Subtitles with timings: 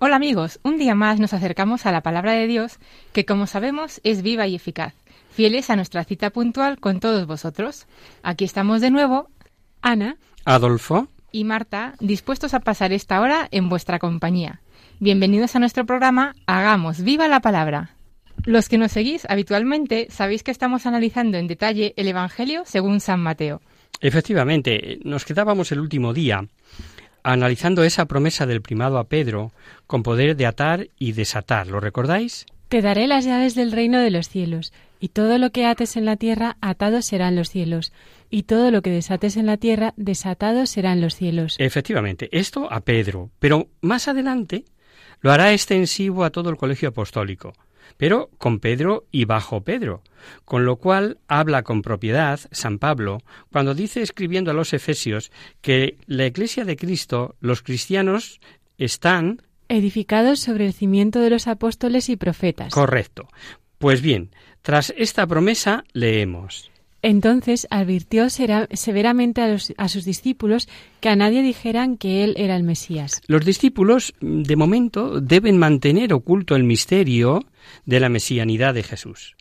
[0.00, 2.78] Hola amigos, un día más nos acercamos a la palabra de Dios,
[3.12, 4.94] que como sabemos es viva y eficaz,
[5.32, 7.86] fieles a nuestra cita puntual con todos vosotros.
[8.22, 9.28] Aquí estamos de nuevo,
[9.82, 14.60] Ana Adolfo, y Marta, dispuestos a pasar esta hora en vuestra compañía.
[15.00, 17.96] Bienvenidos a nuestro programa Hagamos viva la palabra.
[18.44, 23.18] Los que nos seguís habitualmente sabéis que estamos analizando en detalle el Evangelio según San
[23.18, 23.60] Mateo.
[24.00, 26.46] efectivamente, nos quedábamos el último día
[27.32, 29.52] analizando esa promesa del primado a Pedro
[29.86, 31.66] con poder de atar y desatar.
[31.66, 32.46] ¿Lo recordáis?
[32.68, 36.04] Te daré las llaves del reino de los cielos, y todo lo que ates en
[36.04, 37.92] la tierra, atado serán los cielos,
[38.30, 41.56] y todo lo que desates en la tierra, desatado serán los cielos.
[41.58, 44.64] Efectivamente, esto a Pedro, pero más adelante
[45.20, 47.52] lo hará extensivo a todo el colegio apostólico,
[47.96, 50.02] pero con Pedro y bajo Pedro,
[50.44, 55.98] con lo cual habla con propiedad San Pablo cuando dice escribiendo a los Efesios que
[56.06, 58.40] la Iglesia de Cristo, los cristianos,
[58.76, 62.72] están Edificados sobre el cimiento de los apóstoles y profetas.
[62.72, 63.28] correcto.
[63.76, 64.30] Pues bien,
[64.62, 66.70] tras esta promesa leemos.
[67.02, 70.68] Entonces advirtió severamente a, a sus discípulos
[71.00, 73.20] que a nadie dijeran que él era el Mesías.
[73.26, 77.44] Los discípulos, de momento, deben mantener oculto el misterio
[77.86, 79.36] de la mesianidad de Jesús.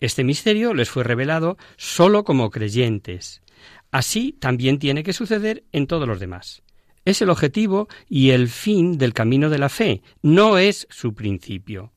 [0.00, 3.42] Este misterio les fue revelado sólo como creyentes.
[3.90, 6.62] Así también tiene que suceder en todos los demás.
[7.04, 11.92] Es el objetivo y el fin del camino de la fe, no es su principio.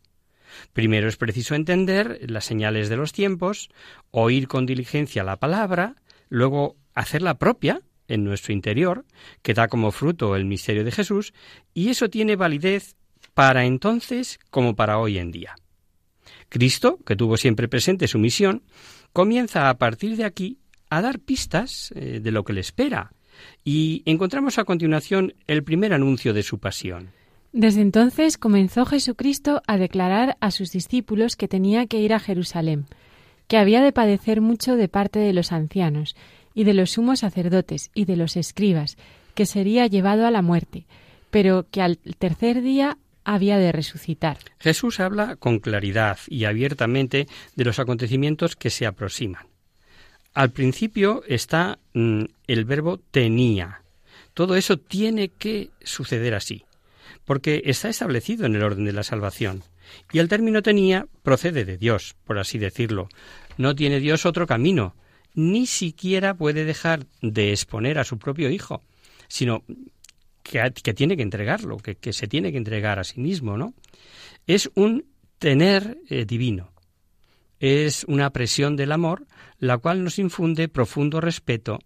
[0.74, 3.70] Primero es preciso entender las señales de los tiempos,
[4.12, 5.96] oír con diligencia la palabra,
[6.30, 9.06] luego hacerla propia en nuestro interior,
[9.42, 11.34] que da como fruto el misterio de Jesús,
[11.74, 12.96] y eso tiene validez
[13.34, 15.56] para entonces como para hoy en día.
[16.50, 18.64] Cristo, que tuvo siempre presente su misión,
[19.14, 23.12] comienza a partir de aquí a dar pistas eh, de lo que le espera,
[23.64, 27.12] y encontramos a continuación el primer anuncio de su pasión.
[27.58, 32.86] Desde entonces comenzó Jesucristo a declarar a sus discípulos que tenía que ir a Jerusalén,
[33.48, 36.18] que había de padecer mucho de parte de los ancianos,
[36.54, 38.98] y de los sumos sacerdotes, y de los escribas,
[39.36, 40.86] que sería llevado a la muerte,
[41.32, 44.38] pero que al tercer día había de resucitar.
[44.60, 49.48] Jesús habla con claridad y abiertamente de los acontecimientos que se aproximan.
[50.34, 53.82] Al principio está mm, el verbo tenía.
[54.34, 56.66] Todo eso tiene que suceder así,
[57.26, 59.64] porque está establecido en el orden de la salvación.
[60.12, 63.10] Y el término tenía procede de Dios, por así decirlo.
[63.58, 64.96] No tiene Dios otro camino,
[65.34, 68.82] ni siquiera puede dejar de exponer a su propio Hijo,
[69.28, 69.64] sino
[70.44, 73.74] que, que tiene que entregarlo, que, que se tiene que entregar a sí mismo, ¿no?
[74.48, 75.06] Es un
[75.40, 76.72] tener eh, divino.
[77.60, 79.26] Es una presión del amor,
[79.60, 81.80] la cual nos infunde profundo respeto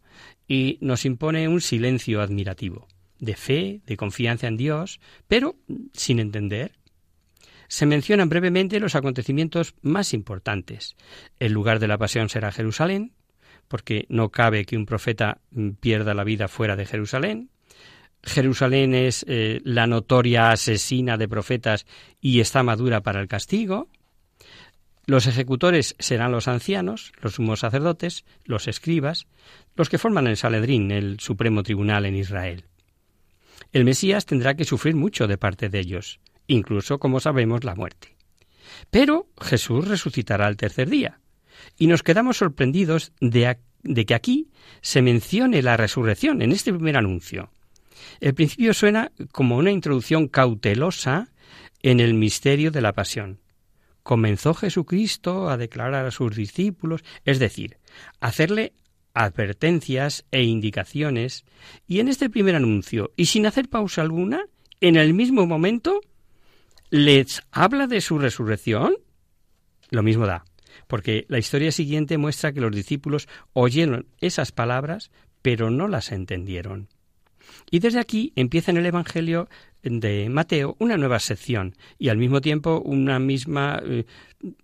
[0.48, 2.88] y nos impone un silencio admirativo,
[3.20, 5.56] de fe, de confianza en Dios, pero
[5.94, 6.74] sin entender.
[7.68, 10.96] Se mencionan brevemente los acontecimientos más importantes.
[11.40, 13.14] El lugar de la pasión será Jerusalén,
[13.68, 17.52] porque no cabe que un profeta mm, pierda la vida fuera de Jerusalén.
[18.24, 21.86] Jerusalén es eh, la notoria asesina de profetas
[22.20, 23.88] y está madura para el castigo.
[25.06, 29.28] Los ejecutores serán los ancianos, los sumos sacerdotes, los escribas,
[29.76, 32.66] los que forman el Saledrín, el supremo tribunal en Israel.
[33.72, 38.16] El Mesías tendrá que sufrir mucho de parte de ellos, incluso, como sabemos, la muerte.
[38.90, 41.20] Pero Jesús resucitará al tercer día,
[41.78, 43.58] y nos quedamos sorprendidos de,
[44.06, 44.50] que aquí
[44.82, 47.52] se mencione la resurrección en este primer anuncio.
[48.20, 51.30] El principio suena como una introducción cautelosa
[51.82, 53.40] en el misterio de la pasión.
[54.04, 57.78] Comenzó Jesucristo a declarar a sus discípulos, es decir,
[58.20, 58.74] hacerle
[59.14, 61.46] advertencias e indicaciones,
[61.88, 64.46] y en este primer anuncio, y sin hacer pausa alguna,
[64.82, 66.02] en el mismo momento
[66.90, 68.96] les habla de su resurrección,
[69.90, 70.46] lo mismo da,
[70.88, 76.88] porque la historia siguiente muestra que los discípulos oyeron esas palabras, pero no las entendieron.
[77.72, 79.50] Y desde aquí empieza en el Evangelio
[79.84, 84.06] de Mateo una nueva sección y al mismo tiempo una misma eh,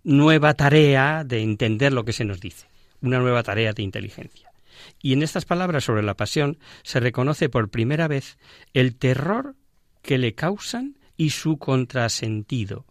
[0.04, 2.66] nueva tarea de entender lo que se nos dice,
[3.02, 4.52] una nueva tarea de inteligencia.
[5.00, 8.38] Y en estas palabras sobre la pasión se reconoce por primera vez
[8.74, 9.54] el terror
[10.02, 12.84] que le causan y su contrasentido.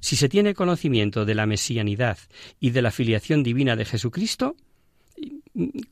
[0.00, 2.18] Si se tiene conocimiento de la mesianidad
[2.60, 4.56] y de la filiación divina de Jesucristo,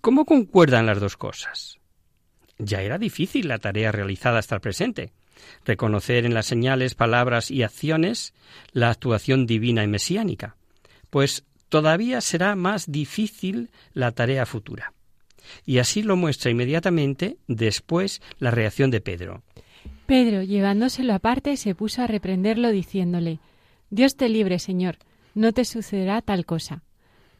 [0.01, 1.79] ¿cómo concuerdan las dos cosas?
[2.59, 5.13] Ya era difícil la tarea realizada hasta el presente,
[5.65, 8.33] reconocer en las señales, palabras y acciones
[8.73, 10.57] la actuación divina y mesiánica,
[11.11, 14.93] pues todavía será más difícil la tarea futura.
[15.65, 19.43] Y así lo muestra inmediatamente después la reacción de Pedro.
[20.07, 23.41] Pedro, llevándoselo aparte, se puso a reprenderlo diciéndole
[23.91, 24.99] Dios te libre, Señor,
[25.35, 26.83] no te sucederá tal cosa.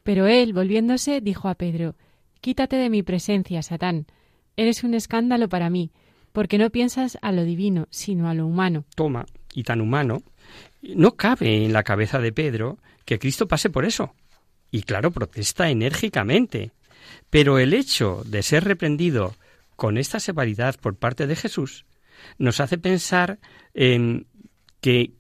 [0.03, 1.97] Pero él, volviéndose, dijo a Pedro
[2.41, 4.07] Quítate de mi presencia, Satán.
[4.57, 5.91] Eres un escándalo para mí,
[6.33, 8.85] porque no piensas a lo divino, sino a lo humano.
[8.95, 10.23] Toma, y tan humano,
[10.83, 14.15] no cabe en la cabeza de Pedro que Cristo pase por eso.
[14.71, 16.73] Y claro, protesta enérgicamente.
[17.31, 19.35] Pero el hecho de ser reprendido
[19.77, 21.87] con esta severidad por parte de Jesús
[22.39, 23.39] nos hace pensar
[23.75, 24.27] en
[24.81, 25.13] que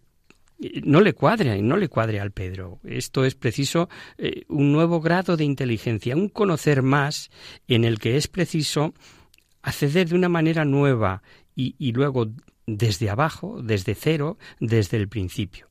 [0.84, 2.80] no le cuadre, no le cuadre al Pedro.
[2.84, 3.88] Esto es preciso
[4.18, 7.30] eh, un nuevo grado de inteligencia, un conocer más
[7.68, 8.94] en el que es preciso
[9.62, 11.22] acceder de una manera nueva
[11.54, 12.30] y luego
[12.66, 15.68] desde abajo, desde cero, desde el principio.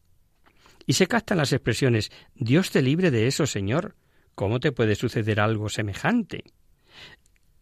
[0.86, 3.96] Y se captan las expresiones Dios te libre de eso, Señor.
[4.36, 6.44] ¿Cómo te puede suceder algo semejante?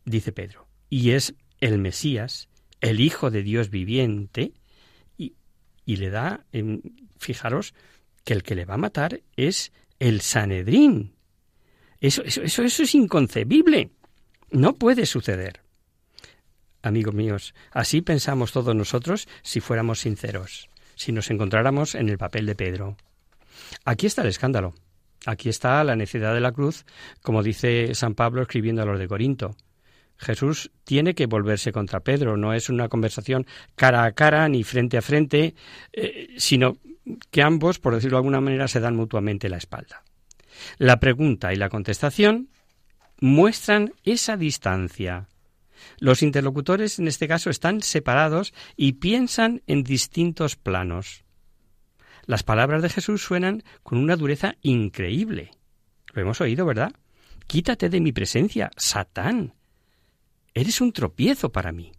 [0.06, 0.68] Dice Pedro.
[0.90, 2.50] Y es el Mesías,
[2.82, 4.54] el Hijo de Dios viviente,
[5.18, 5.36] y,
[5.86, 6.46] y le da,
[7.18, 7.74] fijaros,
[8.24, 11.16] que el que le va a matar es el Sanedrín.
[12.02, 13.92] Eso, eso, eso, eso es inconcebible.
[14.52, 15.62] No puede suceder.
[16.82, 22.46] Amigos míos, así pensamos todos nosotros si fuéramos sinceros, si nos encontráramos en el papel
[22.46, 22.98] de Pedro.
[23.86, 24.74] Aquí está el escándalo.
[25.26, 26.86] Aquí está la necesidad de la cruz,
[27.22, 29.56] como dice San Pablo escribiendo a los de Corinto.
[30.18, 32.38] Jesús tiene que volverse contra Pedro.
[32.38, 33.46] No es una conversación
[33.76, 35.56] cara a cara ni frente a frente,
[35.92, 36.78] eh, sino
[37.32, 40.04] que ambos, por decirlo de alguna manera, se dan mutuamente la espalda.
[40.78, 42.50] La pregunta y la contestación
[43.20, 45.28] muestran esa distancia.
[46.00, 51.23] Los interlocutores en este caso están separados y piensan en distintos planos.
[52.26, 55.52] Las palabras de Jesús suenan con una dureza increíble.
[56.14, 56.94] Lo hemos oído, ¿verdad?
[57.48, 59.54] Quítate de mi presencia, Satán.
[60.54, 61.92] Eres un tropiezo para mí.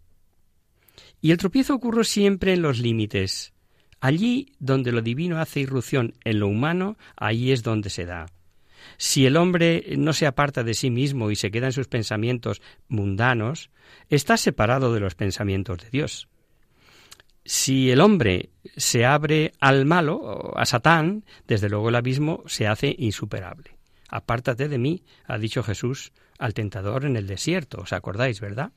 [1.21, 3.53] Y el tropiezo ocurre siempre en los límites.
[3.99, 8.27] Allí donde lo divino hace irrupción en lo humano, ahí es donde se da.
[8.97, 12.61] Si el hombre no se aparta de sí mismo y se queda en sus pensamientos
[12.87, 13.69] mundanos,
[14.09, 16.27] está separado de los pensamientos de Dios.
[17.45, 22.95] Si el hombre se abre al malo, a Satán, desde luego el abismo se hace
[22.97, 23.77] insuperable.
[24.09, 28.71] Apártate de mí, ha dicho Jesús al tentador en el desierto, ¿os acordáis, verdad?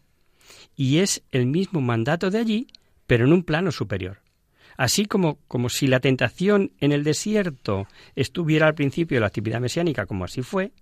[0.76, 2.66] Y es el mismo mandato de allí,
[3.06, 4.20] pero en un plano superior.
[4.76, 9.60] Así como, como si la tentación en el desierto estuviera al principio de la actividad
[9.60, 10.72] mesiánica, como así fue,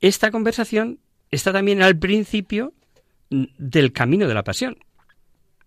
[0.00, 2.72] esta conversación está también al principio
[3.30, 4.78] del camino de la pasión.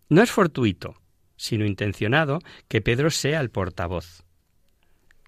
[0.10, 0.96] No es fortuito,
[1.42, 4.24] sino intencionado que Pedro sea el portavoz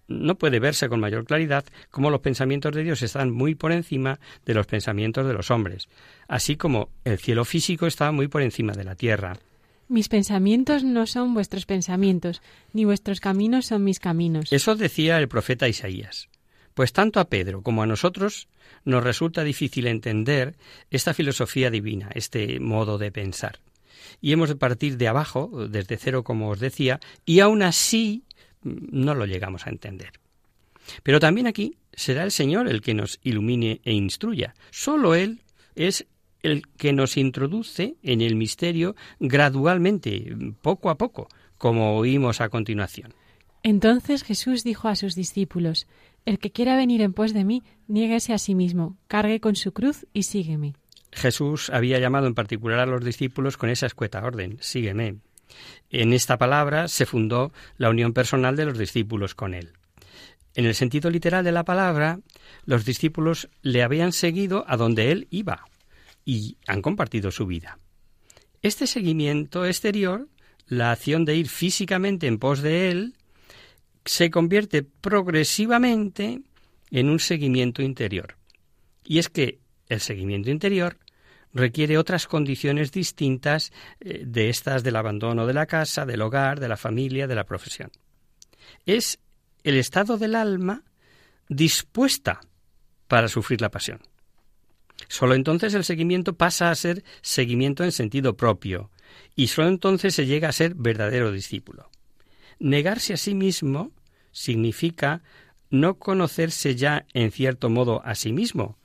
[0.07, 4.19] no puede verse con mayor claridad cómo los pensamientos de Dios están muy por encima
[4.45, 5.87] de los pensamientos de los hombres,
[6.27, 9.37] así como el cielo físico está muy por encima de la tierra.
[9.89, 12.41] Mis pensamientos no son vuestros pensamientos,
[12.71, 14.51] ni vuestros caminos son mis caminos.
[14.51, 16.29] Eso decía el profeta Isaías.
[16.73, 18.47] Pues tanto a Pedro como a nosotros
[18.85, 20.55] nos resulta difícil entender
[20.89, 23.59] esta filosofía divina, este modo de pensar.
[24.21, 28.23] Y hemos de partir de abajo, desde cero, como os decía, y aún así
[28.63, 30.11] no lo llegamos a entender.
[31.03, 34.53] Pero también aquí será el Señor el que nos ilumine e instruya.
[34.71, 35.41] Solo Él
[35.75, 36.05] es
[36.41, 43.13] el que nos introduce en el misterio gradualmente, poco a poco, como oímos a continuación.
[43.63, 45.87] Entonces Jesús dijo a sus discípulos,
[46.25, 49.71] El que quiera venir en pos de mí, niéguese a sí mismo, cargue con su
[49.71, 50.73] cruz y sígueme.
[51.13, 55.17] Jesús había llamado en particular a los discípulos con esa escueta orden, sígueme.
[55.89, 59.73] En esta palabra se fundó la unión personal de los discípulos con él.
[60.55, 62.19] En el sentido literal de la palabra,
[62.65, 65.65] los discípulos le habían seguido a donde él iba
[66.25, 67.79] y han compartido su vida.
[68.61, 70.27] Este seguimiento exterior
[70.67, 73.15] la acción de ir físicamente en pos de Él
[74.05, 76.41] se convierte progresivamente
[76.91, 78.37] en un seguimiento interior.
[79.03, 80.97] Y es que el seguimiento interior
[81.53, 86.67] requiere otras condiciones distintas eh, de estas del abandono de la casa, del hogar, de
[86.67, 87.91] la familia, de la profesión.
[88.85, 89.19] Es
[89.63, 90.83] el estado del alma
[91.47, 92.41] dispuesta
[93.07, 94.01] para sufrir la pasión.
[95.07, 98.89] Solo entonces el seguimiento pasa a ser seguimiento en sentido propio,
[99.35, 101.89] y solo entonces se llega a ser verdadero discípulo.
[102.59, 103.91] Negarse a sí mismo
[104.31, 105.21] significa
[105.69, 108.77] no conocerse ya en cierto modo a sí mismo.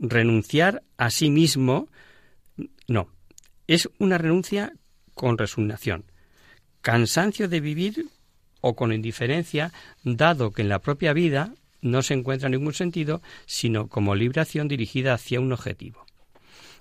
[0.00, 1.88] Renunciar a sí mismo,
[2.88, 3.08] no,
[3.66, 4.72] es una renuncia
[5.14, 6.04] con resignación,
[6.80, 8.06] cansancio de vivir
[8.60, 13.88] o con indiferencia, dado que en la propia vida no se encuentra ningún sentido, sino
[13.88, 16.04] como liberación dirigida hacia un objetivo.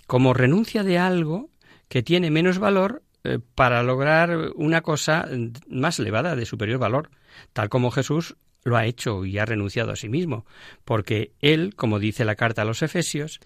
[0.08, 1.50] Como renuncia de algo
[1.88, 5.28] que tiene menos valor eh, para lograr una cosa
[5.68, 7.10] más elevada, de superior valor,
[7.54, 10.46] tal como Jesús lo ha hecho y ha renunciado a sí mismo,
[10.86, 13.40] porque él, como dice la carta a los Efesios,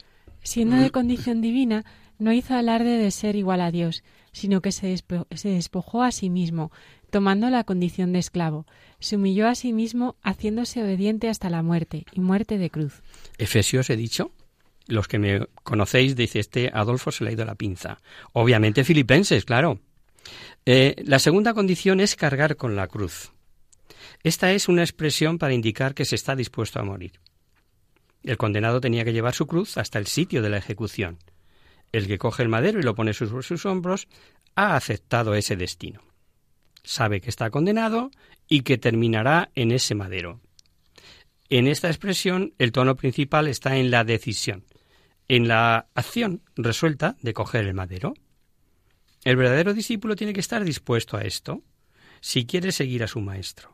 [0.44, 1.86] siendo de condición divina,
[2.20, 4.96] no hizo alarde de ser igual a Dios, sino que se,
[5.32, 6.72] se despojó a sí mismo,
[7.10, 8.66] tomando la condición de esclavo.
[9.00, 13.02] Se humilló a sí mismo, haciéndose obediente hasta la muerte, y muerte de cruz.
[13.38, 14.32] Efesios he dicho.
[14.86, 18.00] Los que me conocéis, dice este Adolfo se le ha ido la pinza.
[18.34, 19.80] Obviamente filipenses, claro.
[20.66, 23.32] Eh, la segunda condición es cargar con la cruz.
[24.24, 27.20] Esta es una expresión para indicar que se está dispuesto a morir.
[28.24, 31.20] El condenado tenía que llevar su cruz hasta el sitio de la ejecución.
[31.92, 34.08] El que coge el madero y lo pone sobre sus hombros
[34.56, 36.02] ha aceptado ese destino
[36.84, 38.12] sabe que está condenado
[38.48, 40.42] y que terminará en ese madero.
[41.50, 44.66] En esta expresión el tono principal está en la decisión,
[45.28, 48.14] en la acción resuelta de coger el madero.
[49.24, 51.64] El verdadero discípulo tiene que estar dispuesto a esto
[52.20, 53.72] si quiere seguir a su maestro.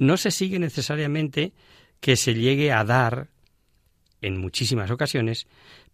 [0.00, 1.52] No se sigue necesariamente
[2.00, 3.28] que se llegue a dar
[4.20, 5.46] en muchísimas ocasiones,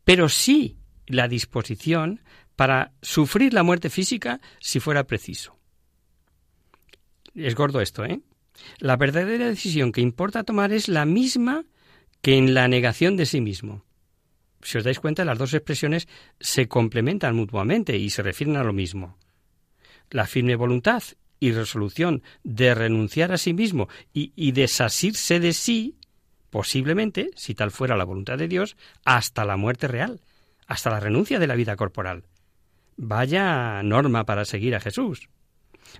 [0.03, 2.23] pero sí la disposición
[2.57, 5.57] para sufrir la muerte física si fuera preciso
[7.37, 8.21] es gordo esto, ¿eh?
[8.79, 11.65] La verdadera decisión que importa tomar es la misma
[12.23, 13.85] que en la negación de sí mismo.
[14.63, 16.09] Si os dais cuenta, las dos expresiones
[16.41, 19.19] se complementan mutuamente y se refieren a lo mismo.
[20.11, 21.03] La firme voluntad
[21.41, 25.97] y resolución de renunciar a sí mismo y, y desasirse de sí,
[26.51, 30.21] posiblemente, si tal fuera la voluntad de Dios, hasta la muerte real,
[30.67, 32.25] hasta la renuncia de la vida corporal.
[32.97, 35.29] Vaya norma para seguir a Jesús.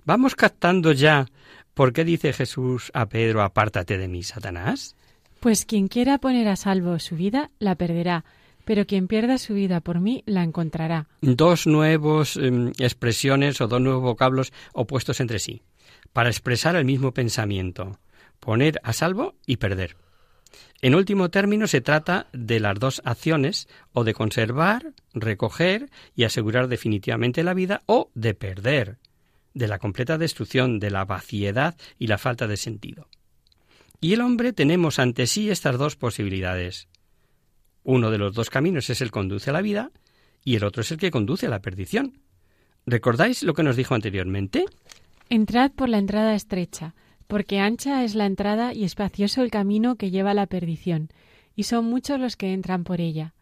[0.05, 1.27] ¿Vamos captando ya
[1.73, 4.95] por qué dice Jesús a Pedro, apártate de mí, Satanás?
[5.39, 8.25] Pues quien quiera poner a salvo su vida, la perderá,
[8.67, 11.07] pero quien pierda su vida por mí, la encontrará.
[11.21, 15.61] Dos nuevos em, expresiones o dos nuevos vocablos opuestos entre sí,
[16.11, 17.97] para expresar el mismo pensamiento,
[18.41, 19.95] poner a salvo y perder.
[20.81, 26.67] En último término, se trata de las dos acciones, o de conservar, recoger y asegurar
[26.67, 28.97] definitivamente la vida, o de perder,
[29.53, 33.07] de la completa destrucción, de la vaciedad y la falta de sentido.
[34.01, 36.89] Y el hombre tenemos ante sí estas dos posibilidades.
[37.87, 39.91] Uno de los dos caminos es el que conduce a la vida
[40.43, 42.19] y el otro es el que conduce a la perdición.
[42.85, 44.65] ¿Recordáis lo que nos dijo anteriormente?
[45.29, 46.95] Entrad por la entrada estrecha,
[47.27, 51.07] porque ancha es la entrada y espacioso el camino que lleva a la perdición,
[51.55, 53.33] y son muchos los que entran por ella.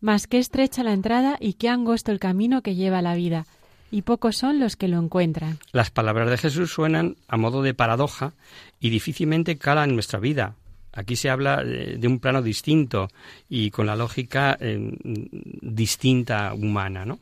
[0.00, 3.44] Mas qué estrecha la entrada y qué angosto el camino que lleva a la vida,
[3.90, 5.58] y pocos son los que lo encuentran.
[5.72, 8.32] Las palabras de Jesús suenan a modo de paradoja
[8.80, 10.56] y difícilmente calan en nuestra vida.
[10.92, 13.08] Aquí se habla de un plano distinto
[13.48, 17.20] y con la lógica eh, distinta humana, ¿no?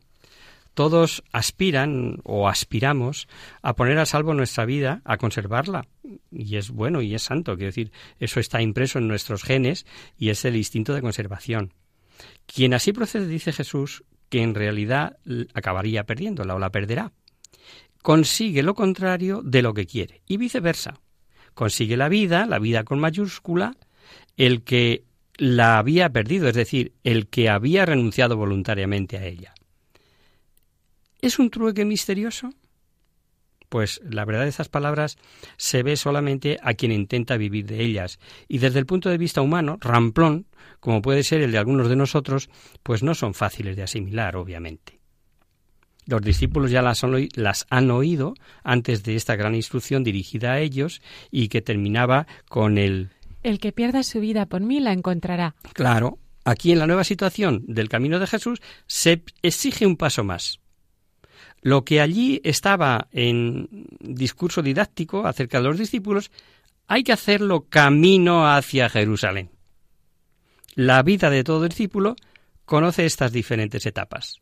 [0.79, 3.27] Todos aspiran o aspiramos
[3.63, 5.89] a poner a salvo nuestra vida, a conservarla.
[6.31, 10.29] Y es bueno y es santo, quiero decir, eso está impreso en nuestros genes y
[10.29, 11.75] es el instinto de conservación.
[12.47, 15.19] Quien así procede, dice Jesús, que en realidad
[15.53, 17.13] acabaría perdiéndola o la perderá.
[18.01, 21.01] Consigue lo contrario de lo que quiere y viceversa.
[21.59, 23.75] Consigue la vida, la vida con mayúscula,
[24.37, 25.03] el que
[25.39, 29.55] la había perdido, es decir, el que había renunciado voluntariamente a ella.
[31.21, 32.51] ¿Es un trueque misterioso?
[33.69, 35.19] Pues la verdad de estas palabras
[35.57, 39.43] se ve solamente a quien intenta vivir de ellas, y desde el punto de vista
[39.43, 40.47] humano, ramplón,
[40.79, 42.51] como puede ser el de algunos de nosotros,
[42.85, 44.98] pues no son fáciles de asimilar, obviamente.
[46.09, 47.03] Los discípulos ya las,
[47.37, 48.33] las han oído
[48.65, 53.11] antes de esta gran instrucción dirigida a ellos y que terminaba con el
[53.43, 55.55] El que pierda su vida por mí la encontrará.
[55.75, 60.61] Claro, aquí en la nueva situación del camino de Jesús se exige un paso más.
[61.61, 63.69] Lo que allí estaba en
[64.01, 66.31] discurso didáctico acerca de los discípulos,
[66.87, 69.51] hay que hacerlo camino hacia Jerusalén.
[70.75, 72.17] La vida de todo discípulo
[72.65, 74.41] conoce estas diferentes etapas.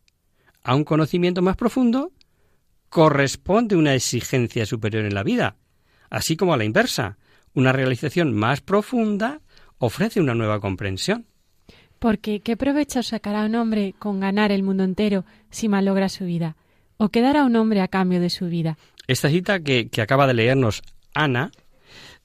[0.67, 2.11] A un conocimiento más profundo
[2.89, 5.55] corresponde una exigencia superior en la vida,
[6.11, 7.19] así como a la inversa.
[7.55, 9.41] Una realización más profunda
[9.79, 11.25] ofrece una nueva comprensión.
[12.01, 16.57] Porque, ¿qué provecho sacará un hombre con ganar el mundo entero si malogra su vida?
[16.97, 18.77] ¿O qué dará un hombre a cambio de su vida?
[19.07, 20.83] Esta cita que, acaba de leernos
[21.15, 21.53] Ana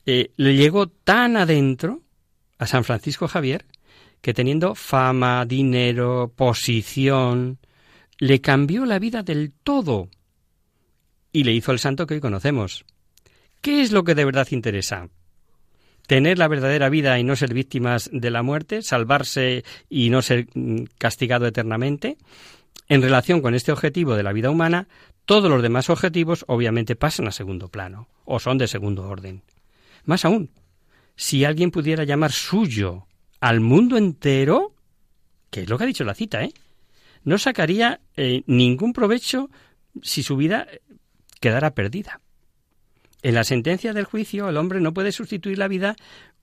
[0.07, 2.01] eh, le llegó tan adentro
[2.57, 3.67] a San Francisco Javier
[4.19, 7.59] que teniendo fama, dinero, posición,
[8.21, 10.07] le cambió la vida del todo
[11.33, 12.85] y le hizo el santo que hoy conocemos.
[13.61, 15.09] ¿Qué es lo que de verdad interesa?
[16.07, 20.47] tener la verdadera vida y no ser víctimas de la muerte, salvarse y no ser
[20.53, 22.17] mm, castigado eternamente.
[22.89, 24.89] En relación con este objetivo de la vida humana,
[25.25, 29.41] todos los demás objetivos obviamente pasan a segundo plano o son de segundo orden.
[30.03, 30.49] Más aún,
[31.15, 33.07] si alguien pudiera llamar suyo
[33.39, 34.73] al mundo entero,
[35.49, 36.51] que es lo que ha dicho la cita, ¿eh?
[37.23, 39.49] No sacaría eh, ningún provecho
[40.01, 40.67] si su vida
[41.39, 42.21] quedara perdida.
[43.23, 45.95] En la sentencia del juicio el hombre no puede sustituir la vida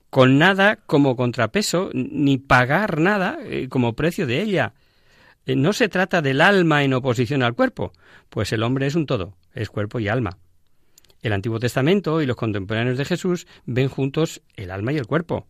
[0.09, 4.73] con nada como contrapeso, ni pagar nada eh, como precio de ella.
[5.45, 7.93] Eh, no se trata del alma en oposición al cuerpo,
[8.29, 10.37] pues el hombre es un todo, es cuerpo y alma.
[11.21, 15.47] El Antiguo Testamento y los contemporáneos de Jesús ven juntos el alma y el cuerpo.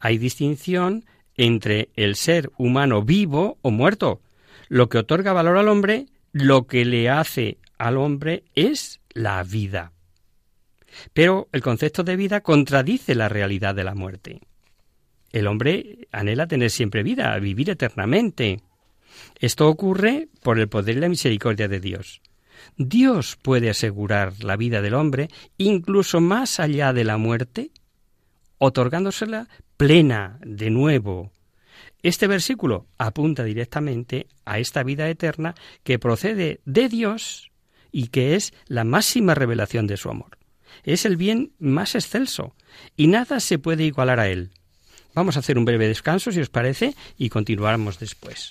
[0.00, 1.04] Hay distinción
[1.36, 4.20] entre el ser humano vivo o muerto.
[4.68, 9.92] Lo que otorga valor al hombre, lo que le hace al hombre es la vida.
[11.12, 14.40] Pero el concepto de vida contradice la realidad de la muerte.
[15.32, 18.60] El hombre anhela tener siempre vida, vivir eternamente.
[19.40, 22.20] Esto ocurre por el poder y la misericordia de Dios.
[22.76, 27.70] Dios puede asegurar la vida del hombre incluso más allá de la muerte,
[28.58, 31.32] otorgándosela plena de nuevo.
[32.02, 37.50] Este versículo apunta directamente a esta vida eterna que procede de Dios
[37.90, 40.38] y que es la máxima revelación de su amor
[40.82, 42.54] es el bien más excelso
[42.96, 44.50] y nada se puede igualar a él.
[45.14, 48.50] Vamos a hacer un breve descanso, si os parece, y continuamos después.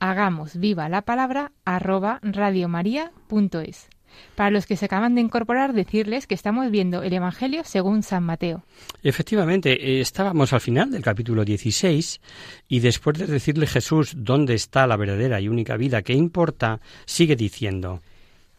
[0.00, 3.88] hagamos viva la palabra arroba radiomaria.es.
[4.34, 8.24] Para los que se acaban de incorporar, decirles que estamos viendo el Evangelio según San
[8.24, 8.64] Mateo.
[9.02, 12.20] Efectivamente, eh, estábamos al final del capítulo 16
[12.68, 17.36] y después de decirle Jesús dónde está la verdadera y única vida que importa, sigue
[17.36, 18.02] diciendo.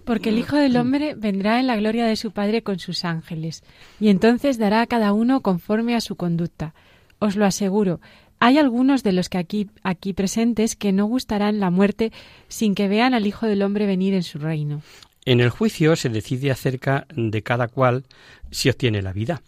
[0.04, 3.63] Porque el Hijo del Hombre vendrá en la gloria de su Padre con sus ángeles,
[4.00, 6.73] y entonces dará a cada uno conforme a su conducta.
[7.19, 8.00] Os lo aseguro,
[8.39, 12.12] hay algunos de los que aquí, aquí presentes que no gustarán la muerte
[12.47, 14.82] sin que vean al Hijo del Hombre venir en su reino.
[15.26, 18.06] En el juicio se decide acerca de cada cual
[18.52, 19.41] si obtiene la vida.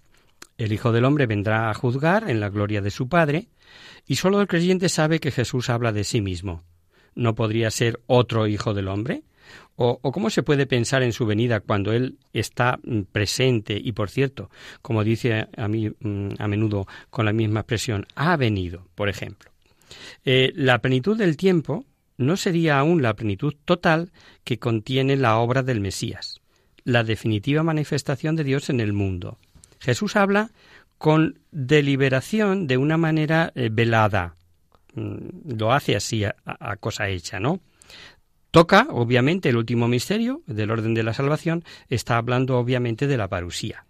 [0.58, 3.48] El Hijo del Hombre vendrá a juzgar en la gloria de su Padre,
[4.06, 6.64] y sólo el creyente sabe que Jesús habla de sí mismo.
[7.16, 9.24] ¿No podría ser otro Hijo del Hombre?
[9.82, 14.10] O, cómo se puede pensar en su venida cuando Él está mm, presente y, por
[14.10, 14.50] cierto,
[14.82, 19.52] como dice a mí mm, a menudo con la misma expresión, ha venido, por ejemplo.
[20.26, 21.86] Eh, la plenitud del tiempo
[22.18, 24.12] no sería aún la plenitud total
[24.44, 26.42] que contiene la obra del Mesías,
[26.84, 29.38] la definitiva manifestación de Dios en el mundo.
[29.80, 30.52] Jesús habla
[30.98, 34.36] con deliberación de una manera eh, velada.
[34.96, 37.62] Mm, lo hace así a cosa hecha, ¿no?
[38.52, 43.28] Toca, obviamente, el último misterio del orden de la salvación, está hablando, obviamente, de la
[43.28, 43.86] parusía.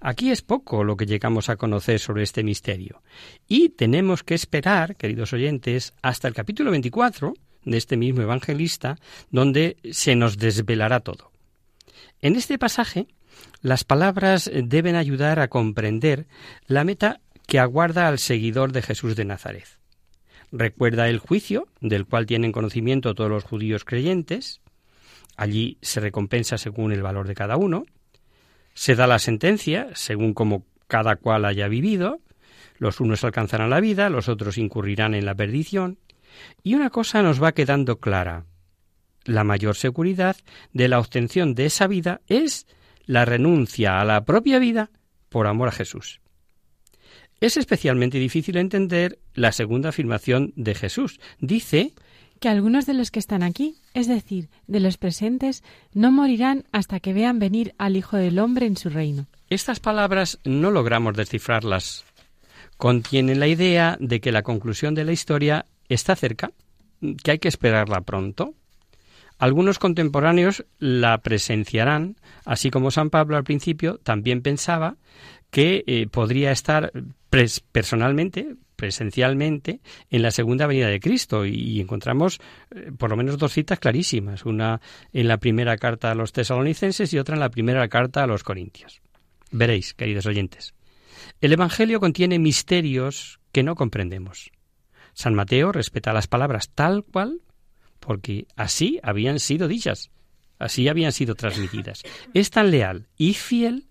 [0.00, 3.02] Aquí es poco lo que llegamos a conocer sobre este misterio.
[3.46, 8.98] Y tenemos que esperar, queridos oyentes, hasta el capítulo 24 de este mismo evangelista,
[9.30, 11.32] donde se nos desvelará todo.
[12.22, 13.08] En este pasaje,
[13.60, 16.26] las palabras deben ayudar a comprender
[16.66, 19.79] la meta que aguarda al seguidor de Jesús de Nazaret.
[20.52, 24.60] Recuerda el juicio, del cual tienen conocimiento todos los judíos creyentes.
[25.36, 27.86] Allí se recompensa según el valor de cada uno.
[28.74, 32.20] Se da la sentencia según como cada cual haya vivido.
[32.78, 35.98] Los unos alcanzarán la vida, los otros incurrirán en la perdición.
[36.62, 38.44] Y una cosa nos va quedando clara.
[39.24, 40.36] La mayor seguridad
[40.72, 42.66] de la obtención de esa vida es
[43.04, 44.90] la renuncia a la propia vida
[45.28, 46.20] por amor a Jesús.
[47.40, 51.20] Es especialmente difícil entender la segunda afirmación de Jesús.
[51.40, 51.92] Dice
[52.38, 55.62] que algunos de los que están aquí, es decir, de los presentes,
[55.94, 59.26] no morirán hasta que vean venir al Hijo del Hombre en su reino.
[59.48, 62.04] Estas palabras no logramos descifrarlas.
[62.76, 66.52] Contienen la idea de que la conclusión de la historia está cerca,
[67.22, 68.54] que hay que esperarla pronto.
[69.38, 74.96] Algunos contemporáneos la presenciarán, así como San Pablo al principio también pensaba
[75.50, 76.92] que eh, podría estar
[77.72, 81.44] personalmente, presencialmente, en la segunda venida de Cristo.
[81.44, 82.40] Y, encontramos
[82.74, 84.80] eh, por lo menos dos citas clarísimas, una
[85.12, 88.42] en la primera carta a los tesalonicenses y otra en la primera carta a los
[88.42, 89.00] corintios.
[89.50, 90.74] Veréis, queridos oyentes.
[91.40, 94.50] El Evangelio contiene misterios que no comprendemos.
[95.12, 97.40] San Mateo respeta las palabras tal cual
[97.98, 100.10] porque así habían sido dichas,
[100.58, 102.02] así habían sido transmitidas.
[102.32, 103.86] Es tan leal y fiel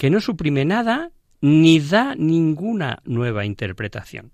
[0.00, 4.32] que no suprime nada ni da ninguna nueva interpretación.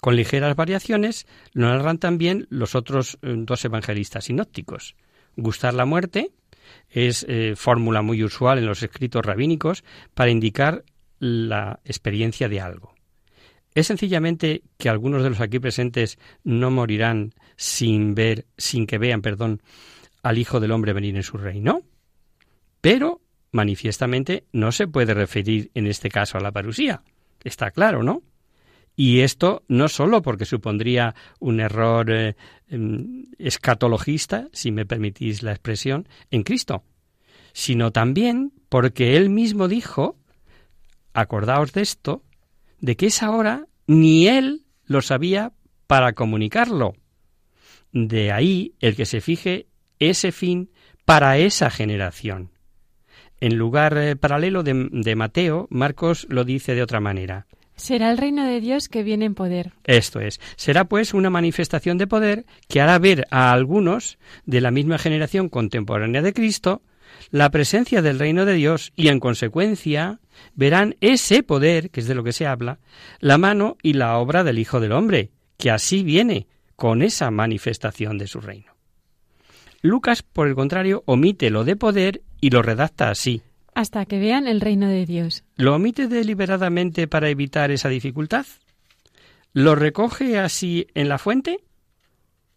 [0.00, 4.94] Con ligeras variaciones lo narran también los otros eh, dos evangelistas sinópticos.
[5.34, 6.30] Gustar la muerte
[6.90, 9.82] es eh, fórmula muy usual en los escritos rabínicos
[10.14, 10.84] para indicar
[11.18, 12.94] la experiencia de algo.
[13.74, 19.22] Es sencillamente que algunos de los aquí presentes no morirán sin ver, sin que vean,
[19.22, 19.60] perdón,
[20.22, 21.82] al Hijo del Hombre venir en su reino.
[22.80, 27.02] Pero manifiestamente no se puede referir en este caso a la parusía.
[27.44, 28.22] Está claro, ¿no?
[28.96, 32.34] Y esto no solo porque supondría un error eh,
[32.68, 36.82] em, escatologista, si me permitís la expresión, en Cristo,
[37.52, 40.18] sino también porque él mismo dijo,
[41.14, 42.24] acordaos de esto,
[42.80, 45.52] de que esa hora ni él lo sabía
[45.86, 46.94] para comunicarlo.
[47.92, 50.70] De ahí el que se fije ese fin
[51.04, 52.50] para esa generación.
[53.40, 57.46] En lugar eh, paralelo de, Mateo, Marcos lo dice de otra manera.
[57.76, 59.72] Será el reino de Dios que viene en poder.
[59.84, 60.40] Esto es.
[60.56, 65.48] Será pues una manifestación de poder que hará ver a algunos de la misma generación
[65.48, 66.82] contemporánea de Cristo
[67.30, 70.20] la presencia del reino de Dios y en consecuencia
[70.54, 72.78] verán ese poder, que es de lo que se habla,
[73.20, 76.46] la mano y la obra del Hijo del Hombre, que así viene,
[76.76, 78.72] con esa manifestación de su reino.
[79.82, 83.42] Lucas, por el contrario, omite lo de poder y lo redacta así.
[83.74, 85.44] Hasta que vean el reino de Dios.
[85.56, 88.46] ¿Lo omite deliberadamente para evitar esa dificultad?
[89.52, 91.60] ¿Lo recoge así en la fuente?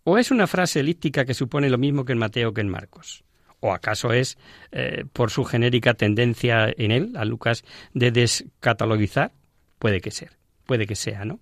[0.04, 3.24] ¿O es una frase elíptica que supone lo mismo que en Mateo que en Marcos?
[3.60, 4.38] ¿O acaso es,
[4.72, 7.64] eh, por su genérica tendencia en él, a Lucas,
[7.94, 9.32] de descatalogizar?
[9.78, 10.32] Puede que ser,
[10.66, 11.40] puede que sea, ¿no?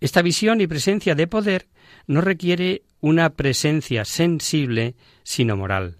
[0.00, 1.68] Esta visión y presencia de poder
[2.06, 5.96] no requiere una presencia sensible, sino moral.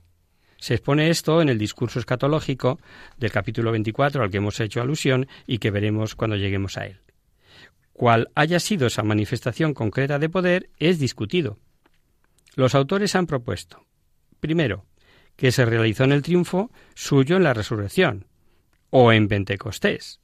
[0.59, 2.81] Se expone esto en el discurso escatológico
[3.16, 7.01] del capítulo 24 al que hemos hecho alusión y que veremos cuando lleguemos a él.
[7.92, 11.59] Cuál haya sido esa manifestación concreta de poder es discutido.
[12.55, 13.85] Los autores han propuesto,
[14.40, 14.85] primero,
[15.37, 18.27] que se realizó en el triunfo suyo en la resurrección
[18.90, 20.21] o en Pentecostés.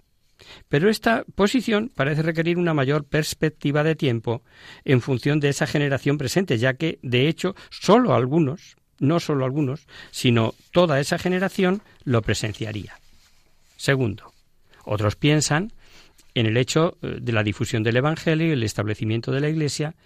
[0.69, 4.43] Pero esta posición parece requerir una mayor perspectiva de tiempo
[4.85, 9.87] en función de esa generación presente, ya que, de hecho, sólo algunos, no sólo algunos,
[10.13, 12.99] sino toda esa generación lo presenciaría.
[13.77, 14.33] Segundo,
[14.85, 15.73] otros piensan
[16.35, 19.97] en el hecho eh, de la difusión del Evangelio y el establecimiento de la Iglesia,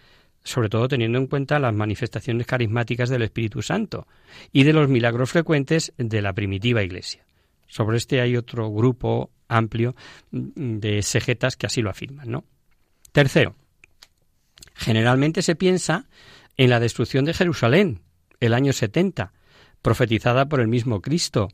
[0.43, 4.07] sobre todo teniendo en cuenta las manifestaciones carismáticas del Espíritu Santo
[4.51, 7.25] y de los milagros frecuentes de la primitiva Iglesia.
[7.69, 9.95] Sobre este hay otro grupo amplio
[10.31, 12.45] mm, de sejetas que así lo afirman, ¿no?
[13.13, 13.57] Tercero,
[14.75, 16.07] generalmente se piensa
[16.57, 18.01] en la destrucción de Jerusalén,
[18.41, 19.33] el año 70,
[19.83, 21.49] profetizada por el mismo Cristo,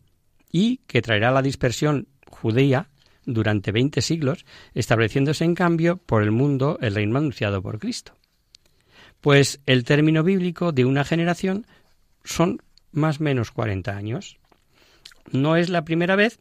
[0.51, 2.89] y que traerá la dispersión judía
[3.25, 8.15] durante veinte siglos, estableciéndose en cambio por el mundo el reino anunciado por Cristo.
[9.21, 11.67] Pues el término bíblico de una generación
[12.25, 14.39] son más o menos cuarenta años.
[15.31, 16.39] No es la primera vez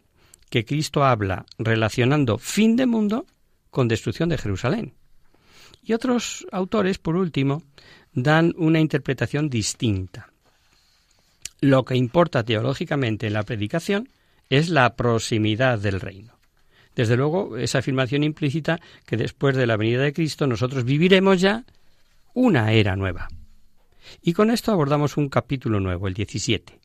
[0.49, 3.25] que Cristo habla relacionando fin de mundo
[3.69, 4.95] con destrucción de Jerusalén.
[5.84, 7.63] Y otros autores, por último,
[8.13, 10.31] dan una interpretación distinta.
[11.62, 14.10] Lo que importa teológicamente en la predicación
[14.50, 16.38] es la proximidad del reino.
[16.95, 21.63] Desde luego, esa afirmación implícita que después de la venida de Cristo nosotros viviremos ya
[22.34, 23.30] una era nueva.
[24.21, 26.80] Y con esto abordamos un capítulo nuevo, el 17,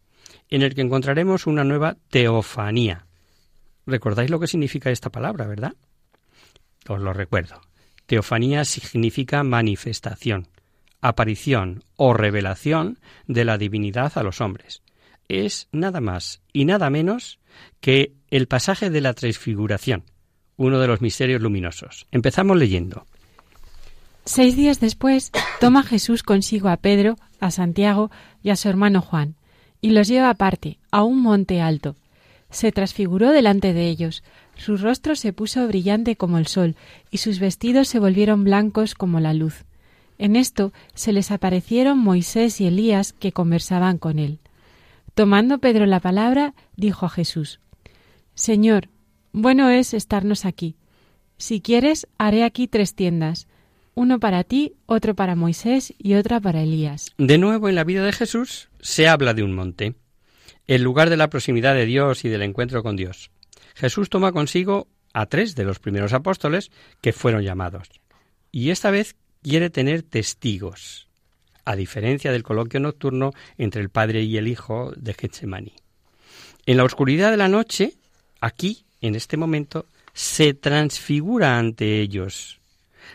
[0.51, 3.07] en el que encontraremos una nueva teofanía,
[3.87, 5.75] Recordáis lo que significa esta palabra, ¿verdad?
[6.89, 7.61] Os lo recuerdo.
[8.07, 10.49] Teofanía significa manifestación,
[11.09, 14.83] aparición o revelación de la divinidad a los hombres.
[15.29, 17.39] Es nada más y nada menos
[17.81, 20.05] que el pasaje de la transfiguración,
[20.57, 22.07] uno de los misterios luminosos.
[22.13, 23.07] Empezamos leyendo.
[24.25, 28.11] Seis días después, toma Jesús consigo a Pedro, a Santiago
[28.43, 29.37] y a su hermano Juan,
[29.81, 31.97] y los lleva aparte, a un monte alto,
[32.51, 34.23] se transfiguró delante de ellos.
[34.57, 36.77] Su rostro se puso brillante como el sol,
[37.11, 39.65] y sus vestidos se volvieron blancos como la luz.
[40.19, 44.41] En esto se les aparecieron Moisés y Elías que conversaban con él.
[45.15, 47.61] Tomando Pedro la palabra, dijo a Jesús
[48.35, 48.89] Señor,
[49.33, 50.77] bueno es estarnos aquí.
[51.39, 53.47] Si quieres, haré aquí tres tiendas,
[53.95, 57.07] uno para ti, otro para Moisés y otra para Elías.
[57.19, 59.95] De nuevo en la vida de Jesús se habla de un monte
[60.67, 63.31] el lugar de la proximidad de Dios y del encuentro con Dios.
[63.75, 67.89] Jesús toma consigo a tres de los primeros apóstoles que fueron llamados.
[68.51, 69.17] Y esta vez
[69.49, 71.07] quiere tener testigos,
[71.65, 75.75] a diferencia del coloquio nocturno entre el Padre y el Hijo de Getsemaní.
[76.67, 77.93] En la oscuridad de la noche,
[78.41, 82.59] aquí, en este momento, se transfigura ante ellos.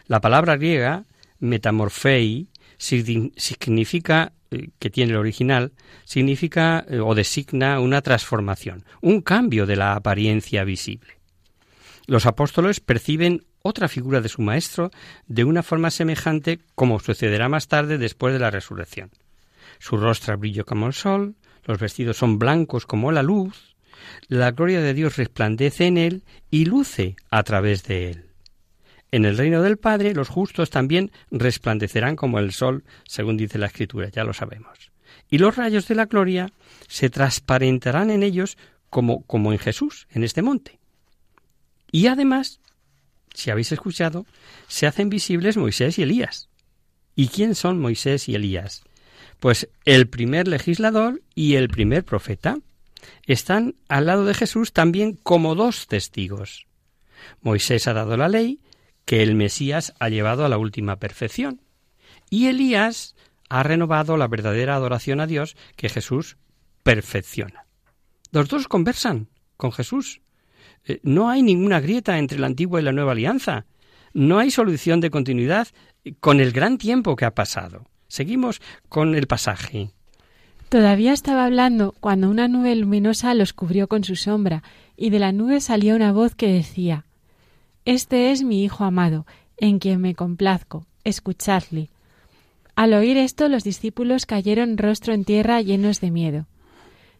[0.08, 1.04] La palabra griega,
[1.39, 5.74] metamorfei, significa eh, que tiene el original
[6.06, 11.20] significa eh, o designa una transformación, un cambio de la apariencia visible.
[12.08, 14.91] Los apóstoles perciben otra figura de su Maestro
[15.28, 19.12] de una forma semejante como sucederá más tarde después de la resurrección.
[19.80, 23.76] Su rostro brilla como el sol, los vestidos son blancos como la luz,
[24.28, 28.26] la gloria de Dios resplandece en él y luce a través de él.
[29.12, 33.67] En el reino del Padre los justos también resplandecerán como el sol, según dice la
[33.67, 34.91] Escritura, ya lo sabemos.
[35.30, 36.52] Y los rayos de la gloria
[36.88, 38.58] se transparentarán en ellos
[38.89, 40.80] como, como en Jesús, en este monte.
[41.91, 42.61] Y además,
[43.34, 44.26] si habéis escuchado,
[44.67, 46.50] se hacen visibles Moisés y Elías.
[47.15, 48.84] ¿Y quién son Moisés y Elías?
[49.39, 52.60] Pues el primer legislador y el primer profeta
[53.26, 56.67] están al lado de Jesús también como dos testigos.
[57.41, 58.62] Moisés ha dado la ley
[59.06, 61.62] que el Mesías ha llevado a la última perfección.
[62.30, 63.15] Y Elías
[63.50, 66.38] ha renovado la verdadera adoración a Dios que Jesús
[66.84, 67.65] perfecciona.
[68.32, 70.22] Los dos conversan con Jesús.
[70.86, 73.65] Eh, no hay ninguna grieta entre la antigua y la nueva alianza.
[74.13, 75.67] No hay solución de continuidad
[76.20, 77.86] con el gran tiempo que ha pasado.
[78.08, 79.91] Seguimos con el pasaje.
[80.70, 84.63] Todavía estaba hablando cuando una nube luminosa los cubrió con su sombra,
[84.96, 87.06] y de la nube salió una voz que decía
[87.86, 89.26] Este es mi Hijo amado,
[89.58, 91.89] en quien me complazco, escuchadle.
[92.76, 96.48] Al oír esto los discípulos cayeron rostro en tierra llenos de miedo.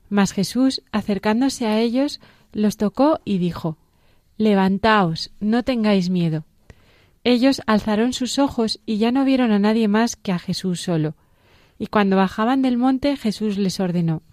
[0.10, 2.20] Mas Jesús, acercándose a ellos,
[2.54, 3.78] los tocó y dijo
[4.38, 6.46] Levantaos, no tengáis miedo.
[7.24, 11.16] Ellos alzaron sus ojos y ya no vieron a nadie más que a Jesús solo.
[11.78, 14.24] Y cuando bajaban del monte Jesús les ordenó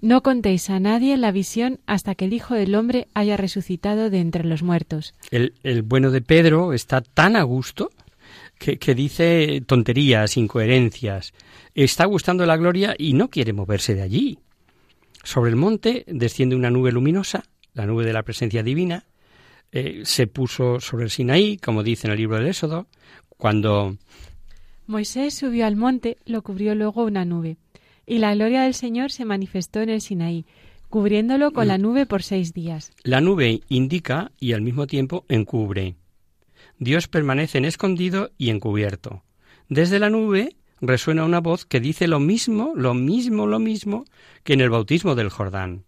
[0.00, 4.20] No contéis a nadie la visión hasta que el Hijo del Hombre haya resucitado de
[4.20, 5.14] entre los muertos.
[5.30, 7.90] El, bueno de Pedro está tan a gusto
[8.58, 11.34] que, que, dice tonterías, incoherencias.
[11.74, 14.38] Está gustando la gloria y no quiere moverse de allí.
[15.24, 17.44] Sobre el monte desciende una nube luminosa,
[17.74, 19.04] la nube de la presencia divina.
[19.72, 22.86] Eh, se puso sobre el Sinaí, como dice en el libro del Éxodo,
[23.38, 23.96] cuando
[24.86, 27.56] Moisés subió al monte, lo cubrió luego una nube,
[28.06, 30.44] y la gloria del Señor se manifestó en el Sinaí,
[30.90, 32.92] cubriéndolo con la nube por seis días.
[33.02, 35.94] La nube indica y al mismo tiempo encubre.
[36.78, 39.22] Dios permanece en escondido y encubierto.
[39.68, 44.04] Desde la nube resuena una voz que dice lo mismo, lo mismo, lo mismo
[44.44, 45.84] que en el bautismo del Jordán.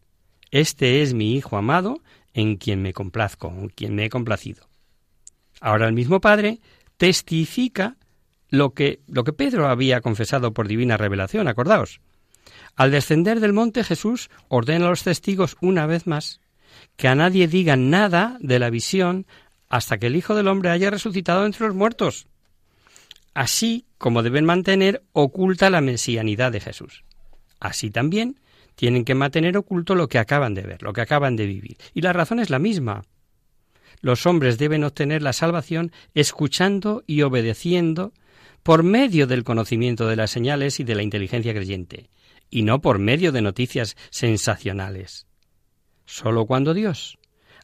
[0.55, 2.01] Este es mi Hijo amado,
[2.33, 4.69] en quien me complazco, en quien me he complacido.
[5.61, 6.61] Ahora el mismo Padre
[6.97, 7.97] testifica
[8.51, 12.01] lo que, lo que Pedro había confesado por divina revelación, acordaos.
[12.77, 16.41] Al descender del monte Jesús ordena a los testigos una vez más
[16.97, 19.27] que a nadie digan nada de la visión
[19.69, 22.29] hasta que el Hijo del Hombre haya resucitado entre los muertos.
[23.35, 27.03] Así como deben mantener oculta la mesianidad de Jesús.
[27.59, 28.39] Así también
[28.75, 31.77] tienen que mantener oculto lo que acaban de ver, lo que acaban de vivir.
[31.93, 33.03] Y la razón es la misma.
[34.01, 38.13] Los hombres deben obtener la salvación escuchando y obedeciendo
[38.63, 42.11] por medio del conocimiento de las señales y de la inteligencia creyente,
[42.51, 45.27] y no por medio de noticias sensacionales.
[46.07, 47.19] Sólo cuando Dios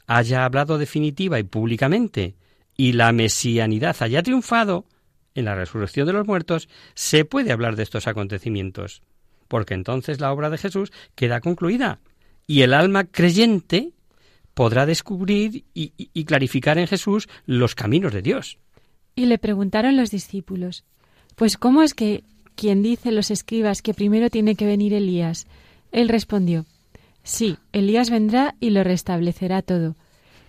[0.06, 2.36] haya hablado definitiva y públicamente
[2.76, 4.86] y la mesianidad haya triunfado
[5.34, 9.02] en la resurrección de los muertos, se puede hablar de estos acontecimientos,
[9.50, 11.98] porque entonces la obra de Jesús queda concluida
[12.46, 13.90] y el alma creyente
[14.54, 18.58] podrá descubrir y, clarificar en Jesús los caminos de Dios.
[19.16, 20.84] Y le preguntaron los discípulos,
[21.34, 22.22] pues ¿cómo es que
[22.54, 25.48] quien dice los escribas que primero tiene que venir Elías?
[25.90, 26.64] Él respondió,
[27.24, 29.96] sí, Elías vendrá y lo restablecerá todo.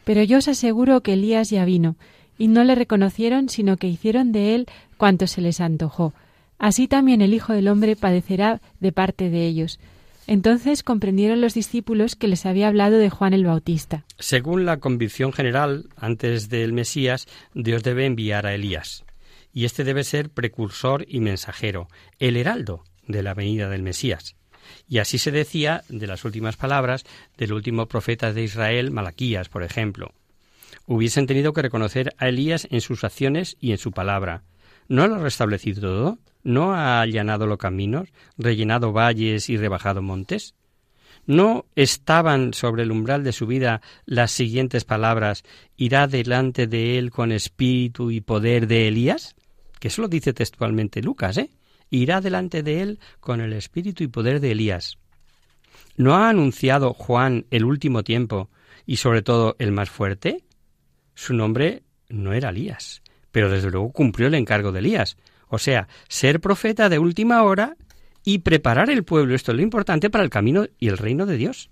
[0.03, 1.95] Pero yo os aseguro que Elías ya vino,
[2.37, 6.13] y no le reconocieron, sino que hicieron de él cuanto se les antojó.
[6.61, 9.79] Así también el Hijo del Hombre padecerá de parte de ellos.
[10.27, 14.05] Entonces comprendieron los discípulos que les había hablado de Juan el Bautista.
[14.19, 19.05] Según la convicción general, antes del Mesías, Dios debe enviar a Elías.
[19.51, 21.87] Y este debe ser precursor y mensajero,
[22.19, 24.35] el heraldo de la venida del Mesías.
[24.87, 27.05] Y así se decía de las últimas palabras
[27.37, 30.13] del último profeta de Israel, Malaquías, por ejemplo.
[30.85, 34.43] Hubiesen tenido que reconocer a Elías en sus acciones y en su palabra.
[34.91, 36.19] ¿No lo ha restablecido todo?
[36.43, 40.53] ¿No ha allanado los caminos, rellenado valles y rebajado montes?
[41.25, 45.43] ¿No estaban sobre el umbral de su vida las siguientes palabras
[45.77, 49.33] irá delante de él con espíritu y poder de Elías?
[49.79, 51.51] Que eso lo dice textualmente Lucas, ¿eh?
[51.89, 54.97] Irá delante de él con el espíritu y poder de Elías.
[55.95, 58.49] ¿No ha anunciado Juan el último tiempo
[58.85, 60.43] y sobre todo el más fuerte?
[61.15, 63.01] Su nombre no era Elías,
[63.31, 65.17] pero desde luego cumplió el encargo de Elías,
[65.47, 67.75] o sea, ser profeta de última hora
[68.23, 69.35] y preparar el pueblo.
[69.35, 71.69] Esto es lo importante para el camino y el reino de Dios.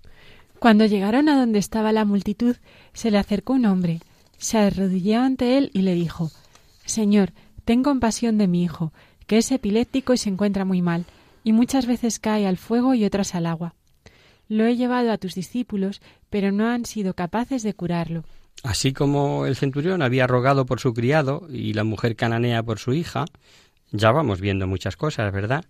[0.58, 2.56] Cuando llegaron a donde estaba la multitud,
[2.92, 4.00] se le acercó un hombre,
[4.36, 6.30] se arrodilló ante él y le dijo
[6.84, 7.32] Señor,
[7.64, 8.92] ten compasión de mi hijo,
[9.26, 11.06] que es epiléptico y se encuentra muy mal,
[11.44, 13.74] y muchas veces cae al fuego y otras al agua.
[14.48, 18.24] Lo he llevado a tus discípulos, pero no han sido capaces de curarlo.
[18.62, 22.92] Así como el centurión había rogado por su criado y la mujer cananea por su
[22.92, 23.24] hija,
[23.90, 25.64] ya vamos viendo muchas cosas, ¿verdad?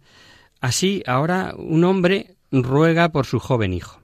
[0.61, 4.01] Así ahora un hombre ruega por su joven hijo.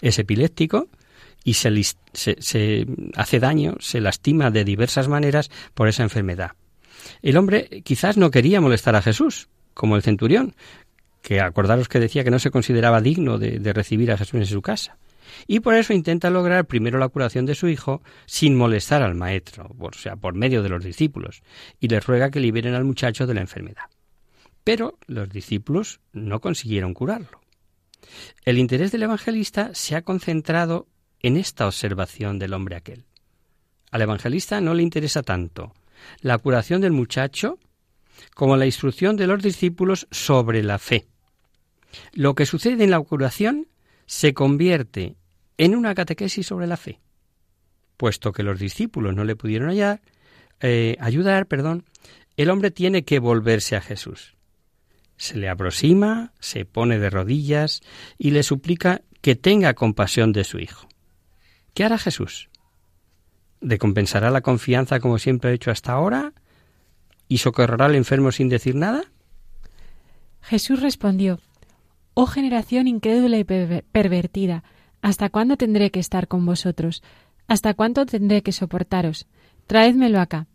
[0.00, 0.88] Es epiléptico
[1.44, 1.70] y se,
[2.12, 6.52] se, hace daño, se lastima de diversas maneras por esa enfermedad.
[7.22, 10.54] El hombre quizás no quería molestar a Jesús, como el centurión,
[11.22, 14.62] que acordaros que decía que no se consideraba digno de recibir a Jesús en su
[14.62, 14.96] casa.
[15.46, 19.74] Y por eso intenta lograr primero la curación de su hijo sin molestar al maestro,
[19.78, 21.42] o sea, por medio de los discípulos,
[21.78, 23.84] y les ruega que liberen al muchacho de la enfermedad.
[24.64, 27.40] Pero los discípulos no consiguieron curarlo.
[28.44, 30.88] El interés del evangelista se ha concentrado
[31.20, 33.04] en esta observación del hombre aquel.
[33.90, 35.74] Al evangelista no le interesa tanto
[36.20, 37.58] la curación del muchacho
[38.34, 41.06] como la instrucción de los discípulos sobre la fe.
[42.12, 43.68] Lo que sucede en la curación
[44.06, 45.16] se convierte
[45.60, 47.00] en una catequesis sobre la fe.
[47.98, 50.00] Puesto que los discípulos no le pudieron hallar,
[50.60, 51.84] eh, ayudar, perdón,
[52.38, 54.36] el hombre tiene que volverse a Jesús.
[55.18, 57.82] Se le aproxima, se pone de rodillas
[58.16, 60.88] y le suplica que tenga compasión de su hijo.
[61.74, 62.48] ¿Qué hará Jesús?
[63.60, 66.32] ¿Decompensará la confianza como siempre ha hecho hasta ahora?
[67.28, 69.04] ¿Y socorrerá al enfermo sin decir nada?
[70.40, 71.38] Jesús respondió,
[72.14, 74.64] Oh generación incrédula y pervertida,
[75.02, 77.02] ¿hasta cuándo tendré que estar con vosotros?
[77.46, 79.26] ¿Hasta cuánto tendré que soportaros?
[79.66, 80.46] Traédmelo acá.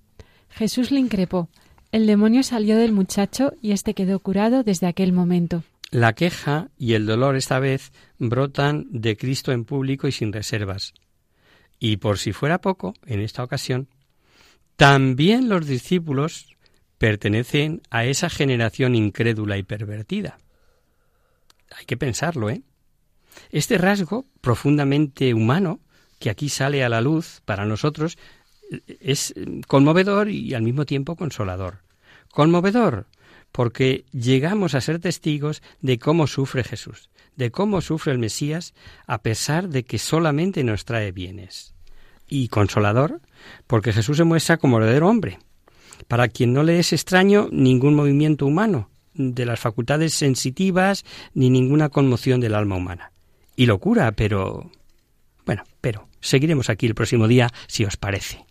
[0.50, 1.50] Jesús le increpó.
[1.92, 5.64] El demonio salió del muchacho y éste quedó curado desde aquel momento.
[5.92, 10.94] La queja y el dolor esta vez brotan de Cristo en público y sin reservas.
[11.80, 13.88] Y por si fuera poco, en esta ocasión,
[14.76, 16.56] también los discípulos
[16.98, 20.38] pertenecen a esa generación incrédula y pervertida.
[21.78, 22.62] Hay que pensarlo, ¿eh?
[23.52, 25.80] Este rasgo profundamente humano
[26.20, 28.18] que aquí sale a la luz para nosotros
[29.00, 29.34] es
[29.68, 31.80] conmovedor y al mismo tiempo consolador.
[32.32, 33.08] Conmovedor
[33.52, 38.74] porque llegamos a ser testigos de cómo sufre Jesús, de cómo sufre el Mesías
[39.08, 41.74] a pesar de que solamente nos trae bienes.
[42.28, 43.22] Y consolador
[43.66, 45.40] porque Jesús se muestra como verdadero hombre,
[46.10, 51.88] para quien no le es extraño ningún movimiento humano, de las facultades sensitivas, ni ninguna
[51.88, 53.14] conmoción del alma humana.
[53.56, 54.72] Y locura, pero...
[55.46, 58.46] Bueno, pero seguiremos aquí el próximo día, si os parece.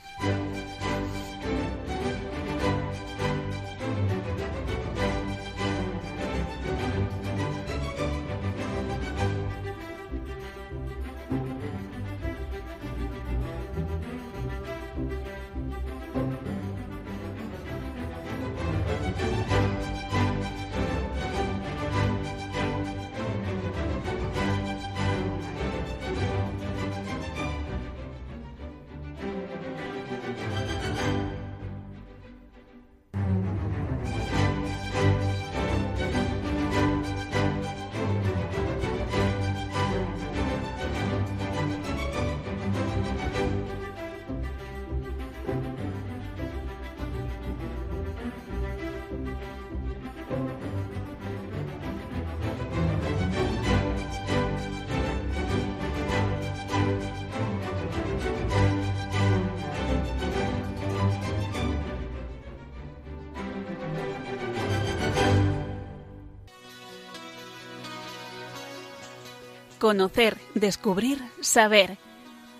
[69.84, 71.98] Conocer, descubrir, saber.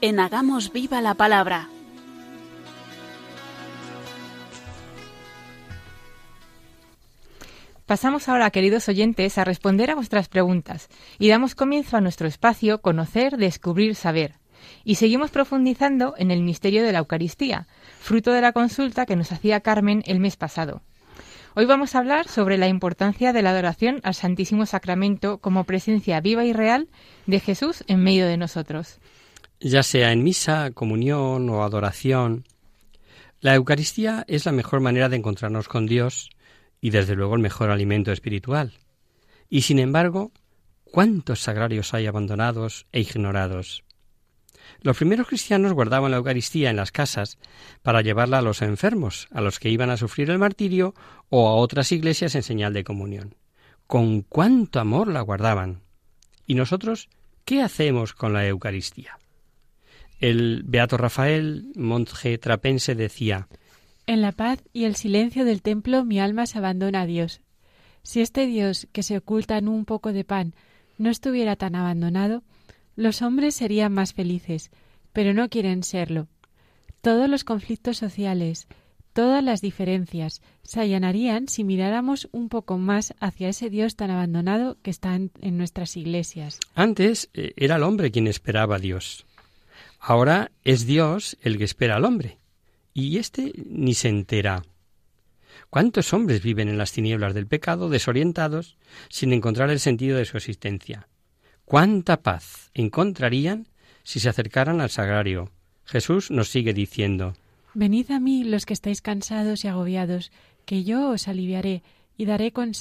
[0.03, 1.71] En Hagamos Viva la Palabra.
[7.87, 12.83] Pasamos ahora, queridos oyentes, a responder a vuestras preguntas y damos comienzo a nuestro espacio
[12.83, 14.35] Conocer, Descubrir, Saber.
[14.85, 17.69] Y seguimos profundizando en el misterio de la Eucaristía,
[18.01, 20.83] fruto de la consulta que nos hacía Carmen el mes pasado.
[21.57, 26.21] Hoy vamos a hablar sobre la importancia de la adoración al Santísimo Sacramento como presencia
[26.21, 26.89] viva y real
[27.27, 28.99] de Jesús en medio de nosotros.
[29.61, 32.45] Ya sea en misa, comunión o adoración,
[33.41, 36.31] la Eucaristía es la mejor manera de encontrarnos con Dios
[36.81, 38.73] y desde luego el mejor alimento espiritual.
[39.49, 40.33] Y sin embargo,
[40.83, 43.84] ¿cuántos sagrarios hay abandonados e ignorados?
[44.85, 47.39] Los primeros cristianos guardaban la Eucaristía en las casas
[47.83, 50.95] para llevarla a los enfermos, a los que iban a sufrir el martirio
[51.31, 53.35] o a otras iglesias en señal de comunión.
[53.87, 55.81] Con cuánto amor la guardaban.
[56.47, 57.09] ¿Y nosotros
[57.47, 59.19] qué hacemos con la Eucaristía?
[60.21, 63.49] El beato Rafael, monje trapense, decía
[64.05, 67.41] En la paz y el silencio del templo mi alma se abandona a Dios.
[68.03, 70.55] Si este Dios que se oculta en un poco de pan
[70.99, 72.43] no estuviera tan abandonado,
[72.97, 74.71] los hombres serían más felices,
[75.13, 76.29] pero no quieren serlo.
[77.01, 78.67] Todos los conflictos sociales,
[79.13, 84.77] todas las diferencias se allanarían si miráramos un poco más hacia ese Dios tan abandonado
[84.83, 86.61] que está en, nuestras iglesias.
[86.75, 89.27] Antes eh, era el hombre quien esperaba a Dios.
[90.01, 92.39] Ahora es Dios el que espera al hombre.
[92.93, 94.63] Y éste ni se entera.
[95.71, 98.77] ¿Cuántos hombres viven en las tinieblas del pecado, desorientados,
[99.09, 101.09] sin encontrar el sentido de su existencia?
[101.65, 103.67] Cuánta paz encontrarían
[104.03, 105.51] si se acercaran al sagrario.
[105.85, 107.35] Jesús nos sigue diciendo
[107.75, 110.31] Venid a mí los que estáis cansados y agobiados,
[110.65, 111.83] que yo os aliviaré
[112.17, 112.73] y daré con,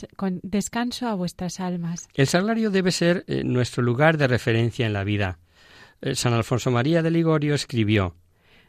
[0.43, 2.07] descanso a vuestras almas.
[2.13, 5.39] El sagrario debe ser eh, nuestro lugar de referencia en la vida.
[6.01, 8.15] Eh, San Alfonso María de Ligorio escribió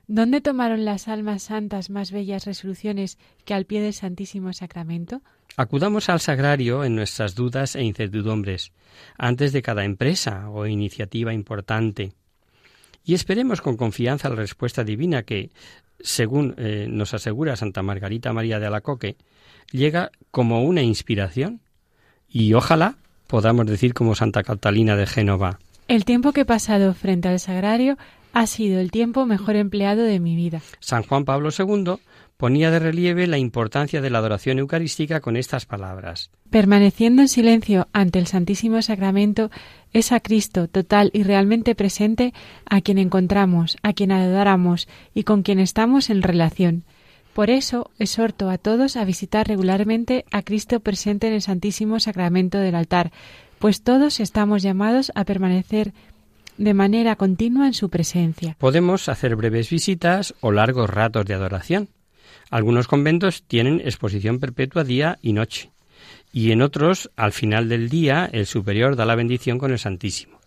[0.06, 5.22] ¿Dónde tomaron las almas santas más bellas resoluciones que al pie del Santísimo Sacramento?
[5.56, 8.72] Acudamos al sagrario en nuestras dudas e incertidumbres,
[9.16, 12.12] antes de cada empresa o iniciativa importante.
[13.04, 15.50] Y esperemos con confianza la respuesta divina que,
[16.00, 19.16] según eh, nos asegura Santa Margarita María de Alacoque,
[19.70, 21.60] llega como una inspiración.
[22.28, 22.96] Y ojalá
[23.26, 25.58] podamos decir como Santa Catalina de Génova.
[25.88, 27.96] El tiempo que he pasado frente al sagrario
[28.34, 30.60] ha sido el tiempo mejor empleado de mi vida.
[30.80, 31.94] San Juan Pablo II
[32.36, 36.30] ponía de relieve la importancia de la adoración eucarística con estas palabras.
[36.50, 39.50] Permaneciendo en silencio ante el Santísimo Sacramento,
[39.92, 42.34] es a Cristo total y realmente presente
[42.68, 46.82] a quien encontramos, a quien adoramos y con quien estamos en relación.
[47.34, 52.58] Por eso exhorto a todos a visitar regularmente a Cristo presente en el Santísimo Sacramento
[52.58, 53.12] del altar,
[53.58, 55.92] pues todos estamos llamados a permanecer
[56.56, 58.56] de manera continua en su presencia.
[58.58, 61.88] Podemos hacer breves visitas o largos ratos de adoración.
[62.50, 65.72] Algunos conventos tienen exposición perpetua día y noche,
[66.32, 70.40] y en otros, al final del día, el superior da la bendición con el Santísimo.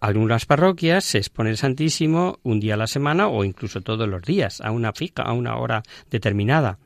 [0.00, 4.22] Algunas parroquias se expone el Santísimo un día a la semana o incluso todos los
[4.22, 6.78] días, a una fija, a una hora determinada.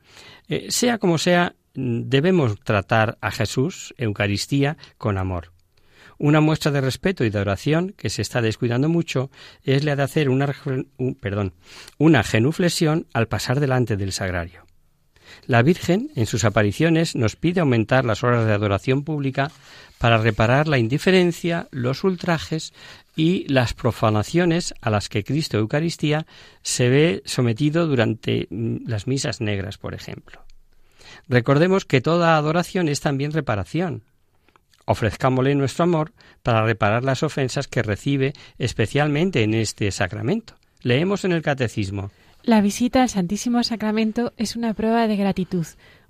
[0.47, 5.51] Eh, sea como sea, debemos tratar a Jesús, Eucaristía, con amor.
[6.19, 9.29] Una muestra de respeto y de oración que se está descuidando mucho
[9.63, 10.53] es la de hacer una,
[11.19, 11.53] perdón,
[11.97, 14.65] una genuflexión al pasar delante del sagrario.
[15.45, 19.51] La Virgen, en sus apariciones, nos pide aumentar las horas de adoración pública
[19.97, 22.73] para reparar la indiferencia, los ultrajes
[23.15, 26.25] y las profanaciones a las que Cristo Eucaristía
[26.61, 30.43] se ve sometido durante mm, las misas negras, por ejemplo.
[31.27, 34.03] Recordemos que toda adoración es también reparación,
[34.87, 40.55] ofrezcámosle nuestro amor para reparar las ofensas que recibe especialmente en este sacramento.
[40.81, 42.09] Leemos en el Catecismo.
[42.43, 45.65] La visita al Santísimo Sacramento es una prueba de gratitud,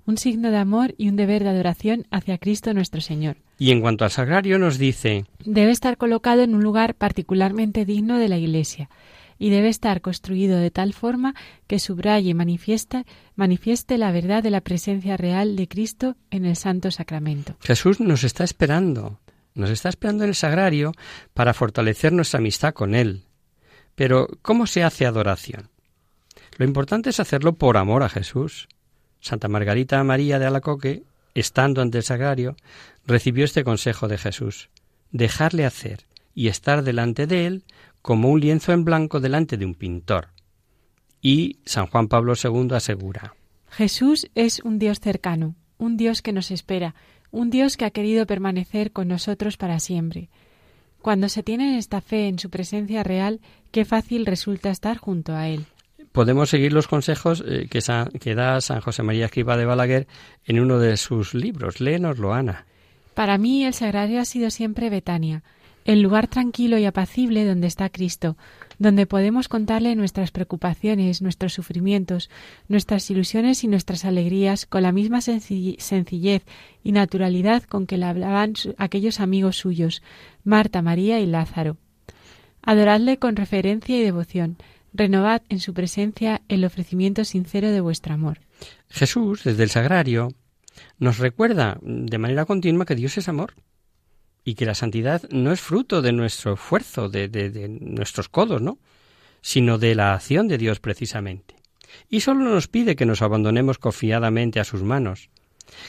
[0.06, 3.36] un signo de amor y un deber de adoración hacia Cristo nuestro Señor.
[3.58, 8.18] Y en cuanto al sagrario nos dice debe estar colocado en un lugar particularmente digno
[8.18, 8.88] de la Iglesia
[9.38, 11.34] y debe estar construido de tal forma
[11.66, 13.04] que subraye y manifieste,
[13.36, 17.56] manifieste la verdad de la presencia real de Cristo en el Santo Sacramento.
[17.60, 19.18] Jesús nos está esperando,
[19.54, 20.92] nos está esperando en el sagrario
[21.34, 23.22] para fortalecer nuestra amistad con Él.
[23.94, 25.70] Pero, ¿cómo se hace adoración?
[26.56, 28.68] Lo importante es hacerlo por amor a Jesús.
[29.20, 31.02] Santa Margarita María de Alacoque,
[31.34, 32.56] estando ante el sagrario,
[33.06, 34.68] recibió este consejo de Jesús,
[35.10, 37.64] dejarle hacer y estar delante de Él
[38.08, 40.28] como un lienzo en blanco delante de un pintor.
[41.20, 43.34] Y San Juan Pablo II asegura
[43.68, 46.94] Jesús es un Dios cercano, un Dios que nos espera,
[47.30, 50.30] un Dios que ha querido permanecer con nosotros para siempre.
[51.02, 53.42] Cuando se tiene esta fe en su presencia real,
[53.72, 55.66] qué fácil resulta estar junto a Él.
[56.10, 57.80] Podemos seguir los consejos eh, que,
[58.18, 60.06] que, da San José María Escriba de Balaguer
[60.46, 61.82] en uno de sus libros.
[61.82, 62.64] Léenoslo, Ana.
[63.12, 65.42] Para mí el sagrario ha sido siempre Betania,
[65.88, 68.36] el lugar tranquilo y apacible donde está Cristo,
[68.78, 72.28] donde podemos contarle nuestras preocupaciones, nuestros sufrimientos,
[72.68, 76.42] nuestras ilusiones y nuestras alegrías con la misma sencillez
[76.84, 80.02] y naturalidad con que le hablaban aquellos amigos suyos,
[80.44, 81.78] Marta, María y Lázaro.
[82.60, 84.58] Adoradle con referencia y devoción.
[84.92, 88.40] Renovad en su presencia el ofrecimiento sincero de vuestro amor.
[88.90, 90.34] Jesús, desde el sagrario,
[90.98, 93.54] nos recuerda de manera continua que Dios es amor
[94.44, 98.78] y que la santidad no es fruto de nuestro esfuerzo, de, de, nuestros codos, ¿no?
[99.40, 101.54] sino de la acción de Dios precisamente.
[102.08, 105.30] Y solo nos pide que nos abandonemos confiadamente a sus manos.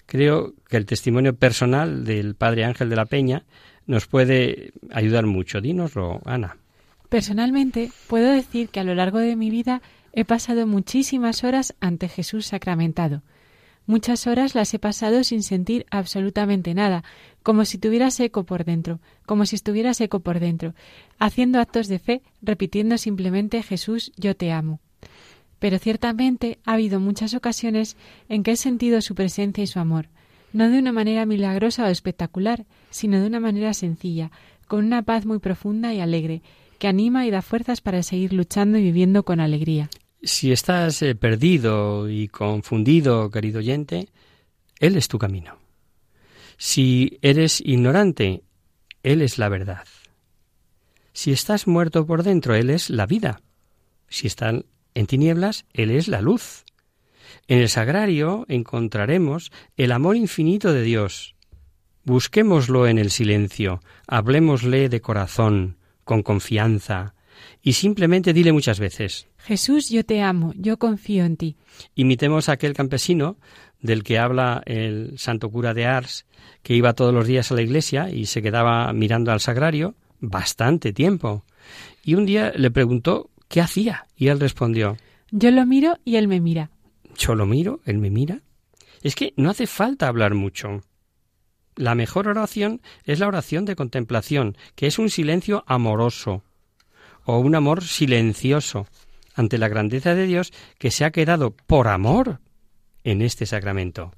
[0.05, 3.45] Creo que el testimonio personal del Padre Ángel de la Peña
[3.85, 5.61] nos puede ayudar mucho.
[5.61, 6.57] Dínoslo, Ana.
[7.09, 9.81] Personalmente, puedo decir que a lo largo de mi vida
[10.13, 13.23] he pasado muchísimas horas ante Jesús sacramentado.
[13.87, 17.03] Muchas horas las he pasado sin sentir absolutamente nada,
[17.43, 20.73] como si tuviera seco por dentro, como si estuviera seco por dentro,
[21.17, 24.79] haciendo actos de fe, repitiendo simplemente Jesús, yo te amo.
[25.59, 27.97] Pero ciertamente ha habido muchas ocasiones
[28.29, 30.07] en que he sentido su presencia y su amor,
[30.53, 34.31] no de una manera milagrosa o espectacular, sino de una manera sencilla,
[34.67, 36.41] con una paz muy profunda y alegre,
[36.77, 39.89] que anima y da fuerzas para seguir luchando y viviendo con alegría.
[40.21, 44.09] Si estás eh, perdido y confundido, querido oyente,
[44.79, 45.57] Él es tu camino.
[46.61, 48.43] Si eres ignorante,
[49.01, 49.87] Él es la verdad.
[51.13, 53.41] Si estás muerto por dentro, Él es la vida.
[54.09, 56.65] Si están en tinieblas, Él es la luz.
[57.47, 61.33] En el sagrario encontraremos el amor infinito de Dios.
[62.03, 67.13] Busquémoslo en el silencio, hablemosle de corazón, con confianza,
[67.61, 69.27] y simplemente dile muchas veces.
[69.37, 71.55] Jesús, yo te amo, yo confío en ti.
[71.95, 73.37] Imitemos a aquel campesino
[73.81, 76.25] del que habla el santo cura de Ars,
[76.63, 80.93] que iba todos los días a la iglesia y se quedaba mirando al sagrario bastante
[80.93, 81.43] tiempo.
[82.03, 84.97] Y un día le preguntó qué hacía y él respondió
[85.31, 86.71] Yo lo miro y él me mira.
[87.17, 87.81] ¿Yo lo miro?
[87.85, 88.41] ¿Él me mira?
[89.01, 90.81] Es que no hace falta hablar mucho.
[91.75, 96.43] La mejor oración es la oración de contemplación, que es un silencio amoroso
[97.23, 98.87] o un amor silencioso
[99.33, 102.39] ante la grandeza de Dios que se ha quedado por amor
[103.03, 104.11] en este sacramento.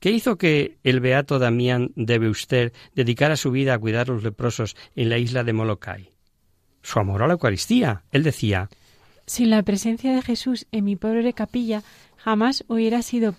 [0.00, 4.22] ¿Qué hizo que el beato Damián de Beuster dedicara su vida a cuidar a los
[4.22, 6.10] leprosos en la isla de Molokai?
[6.82, 8.04] Su amor a la Eucaristía.
[8.12, 8.68] Él decía
[9.26, 11.82] Sin la presencia de Jesús en mi pobre capilla,
[12.16, 13.34] jamás hubiera, sido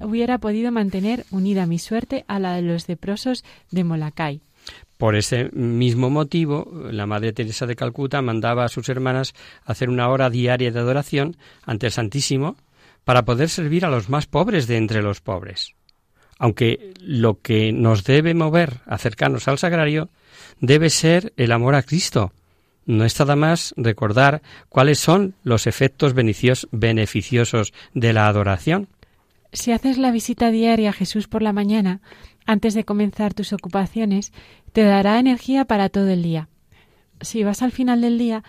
[0.00, 4.40] hubiera podido mantener unida mi suerte a la de los leprosos de Molokai.
[4.96, 9.34] Por ese mismo motivo, la Madre Teresa de Calcuta mandaba a sus hermanas
[9.64, 12.56] hacer una hora diaria de adoración ante el Santísimo
[13.04, 15.74] para poder servir a los más pobres de entre los pobres.
[16.38, 20.10] Aunque lo que nos debe mover acercarnos al sagrario
[20.60, 22.32] debe ser el amor a Cristo.
[22.86, 28.88] No está nada más recordar cuáles son los efectos beneficiosos de la adoración.
[29.52, 32.00] Si haces la visita diaria a Jesús por la mañana,
[32.44, 34.32] antes de comenzar tus ocupaciones,
[34.72, 36.48] te dará energía para todo el día.
[37.20, 38.42] Si vas al final del día,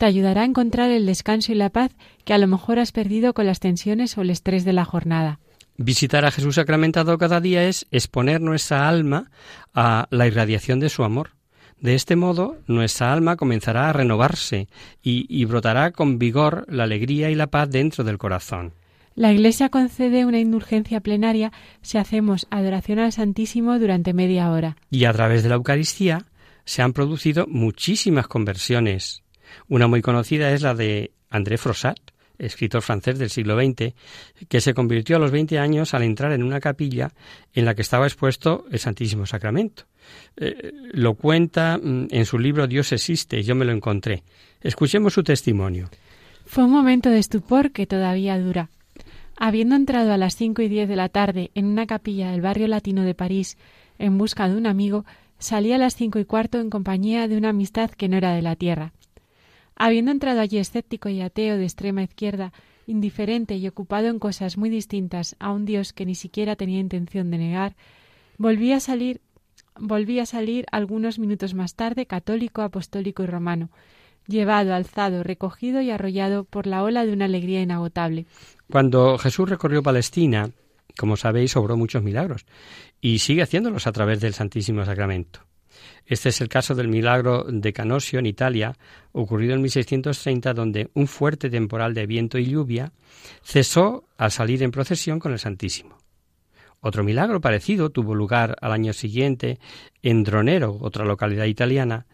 [0.00, 1.90] te ayudará a encontrar el descanso y la paz
[2.24, 5.40] que a lo mejor has perdido con las tensiones o el estrés de la jornada.
[5.76, 9.30] Visitar a Jesús sacramentado cada día es exponer nuestra alma
[9.74, 11.32] a la irradiación de su amor.
[11.80, 14.68] De este modo, nuestra alma comenzará a renovarse
[15.02, 18.72] y, y, brotará con vigor la alegría y la paz dentro del corazón.
[19.14, 24.78] La Iglesia concede una indulgencia plenaria si hacemos adoración al Santísimo durante media hora.
[24.90, 26.24] Y a través de la Eucaristía
[26.64, 29.22] se han producido muchísimas conversiones.
[29.68, 31.98] Una muy conocida es la de André Frossat,
[32.38, 33.94] escritor francés del siglo XX,
[34.48, 37.12] que se convirtió a los 20 años al entrar en una capilla
[37.54, 39.84] en la que estaba expuesto el Santísimo Sacramento.
[40.36, 44.22] Eh, lo cuenta mm, en su libro Dios existe, yo me lo encontré.
[44.60, 45.88] Escuchemos su testimonio.
[46.46, 48.70] Fue un momento de estupor que todavía dura.
[49.36, 52.66] Habiendo entrado a las cinco y diez de la tarde en una capilla del barrio
[52.66, 53.56] latino de París
[53.98, 55.04] en busca de un amigo,
[55.38, 58.42] salí a las cinco y cuarto en compañía de una amistad que no era de
[58.42, 58.92] la tierra.
[59.82, 62.52] Habiendo entrado allí escéptico y ateo de extrema izquierda,
[62.86, 67.30] indiferente y ocupado en cosas muy distintas a un Dios que ni siquiera tenía intención
[67.30, 67.76] de negar,
[68.36, 69.22] volví a salir
[70.20, 73.70] a salir algunos minutos más tarde católico, apostólico y romano,
[74.26, 78.26] llevado, alzado, recogido y arrollado por la ola de una alegría inagotable.
[78.70, 80.50] Cuando Jesús recorrió Palestina,
[80.98, 82.44] como sabéis, obró muchos milagros
[83.00, 85.40] y sigue haciéndolos a través del Santísimo Sacramento.
[86.10, 88.76] Este es el caso del milagro de Canosio en Italia,
[89.12, 92.90] ocurrido en 1630, donde un fuerte temporal de viento y lluvia
[93.44, 95.98] cesó al salir en procesión con el Santísimo.
[96.80, 99.60] Otro milagro parecido tuvo lugar al año siguiente
[100.02, 102.06] en Dronero, otra localidad italiana,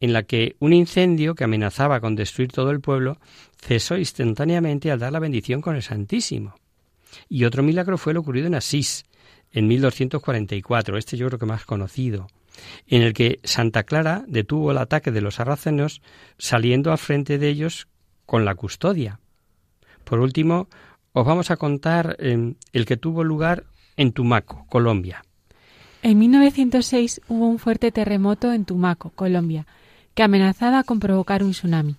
[0.00, 3.18] en la que un incendio que amenazaba con destruir todo el pueblo
[3.60, 6.54] cesó instantáneamente al dar la bendición con el Santísimo.
[7.28, 9.04] Y otro milagro fue el ocurrido en Asís,
[9.52, 12.28] en 1244, este yo creo que más conocido,
[12.86, 16.02] en el que Santa Clara detuvo el ataque de los sarracenos
[16.38, 17.88] saliendo al frente de ellos
[18.26, 19.20] con la custodia.
[20.04, 20.68] Por último,
[21.12, 23.64] os vamos a contar eh, el que tuvo lugar
[23.96, 25.24] en Tumaco, Colombia.
[26.02, 29.66] En 1906 hubo un fuerte terremoto en Tumaco, Colombia,
[30.14, 31.96] que amenazaba con provocar un tsunami.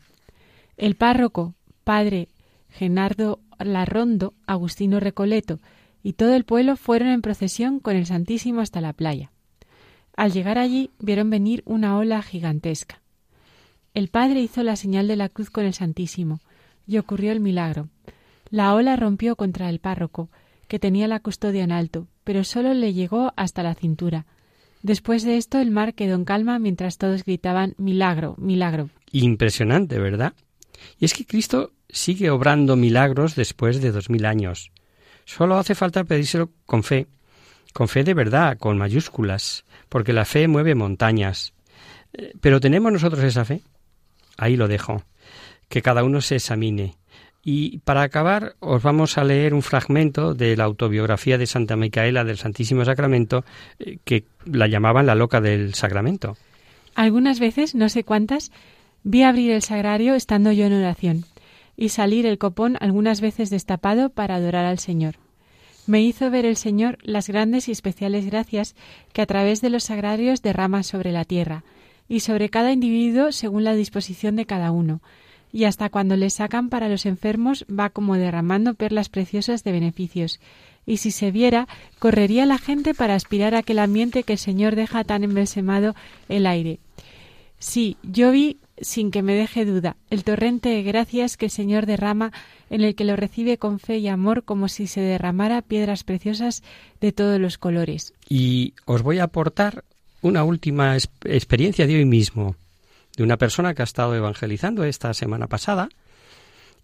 [0.77, 2.27] El párroco, padre
[2.69, 5.59] Genardo Larrondo, Agustino Recoleto
[6.01, 9.31] y todo el pueblo fueron en procesión con el Santísimo hasta la playa.
[10.15, 13.01] Al llegar allí vieron venir una ola gigantesca.
[13.93, 16.39] El padre hizo la señal de la cruz con el Santísimo,
[16.85, 17.89] y ocurrió el milagro.
[18.49, 20.29] La ola rompió contra el párroco,
[20.67, 24.25] que tenía la custodia en alto, pero solo le llegó hasta la cintura.
[24.81, 28.89] Después de esto el mar quedó en calma mientras todos gritaban milagro, milagro.
[29.11, 30.33] Impresionante, ¿verdad?
[30.99, 34.71] Y es que Cristo sigue obrando milagros después de dos mil años.
[35.25, 37.07] Solo hace falta pedírselo con fe,
[37.71, 41.53] con fe de verdad, con mayúsculas, porque la fe mueve montañas.
[42.41, 43.61] Pero ¿tenemos nosotros esa fe?
[44.39, 45.03] Ahí lo dejo.
[45.69, 46.95] Que cada uno se examine.
[47.43, 52.23] Y para acabar, os vamos a leer un fragmento de la autobiografía de Santa Micaela
[52.23, 53.45] del Santísimo Sacramento,
[53.77, 56.37] eh, que la llamaban la loca del Sacramento.
[56.95, 58.51] Algunas veces, no sé cuántas,
[59.03, 61.25] vi abrir el sagrario estando yo en oración,
[61.77, 65.22] y salir el copón algunas veces destapado para adorar al Señor.
[65.85, 68.75] Me hizo ver el Señor las grandes y especiales gracias
[69.11, 71.63] que a través de los sagrarios derrama sobre la tierra,
[72.07, 75.01] y sobre cada individuo según la disposición de cada uno,
[75.51, 80.39] y hasta cuando le sacan para los enfermos va como derramando perlas preciosas de beneficios,
[80.85, 81.67] y si se viera,
[81.99, 85.95] correría la gente para aspirar a aquel ambiente que el Señor deja tan embalsamado
[86.29, 86.79] el aire.
[87.59, 91.85] Sí, yo vi, sin que me deje duda, el torrente de gracias que el Señor
[91.85, 92.31] derrama
[92.69, 96.63] en el que lo recibe con fe y amor como si se derramara piedras preciosas
[97.01, 98.13] de todos los colores.
[98.29, 99.83] Y os voy a aportar
[100.21, 102.55] una última experiencia de hoy mismo,
[103.15, 105.89] de una persona que ha estado evangelizando esta semana pasada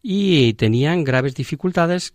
[0.02, 2.14] y tenían graves dificultades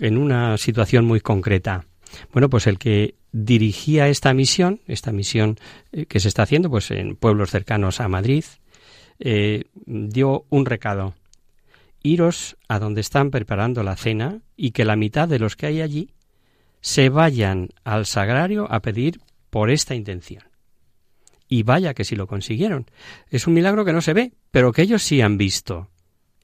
[0.00, 1.84] en una situación muy concreta.
[2.32, 5.58] Bueno, pues el que dirigía esta misión, esta misión
[5.92, 8.44] eh, que se está haciendo pues en pueblos cercanos a Madrid,
[9.18, 11.14] eh, dio un recado.
[12.02, 15.80] Iros a donde están preparando la cena y que la mitad de los que hay
[15.80, 16.10] allí
[16.80, 20.44] se vayan al sagrario a pedir por esta intención.
[21.48, 22.86] Y vaya que si lo consiguieron.
[23.30, 25.88] Es un milagro que no se ve, pero que ellos sí han visto.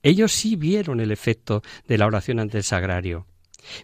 [0.03, 3.27] Ellos sí vieron el efecto de la oración ante el sagrario.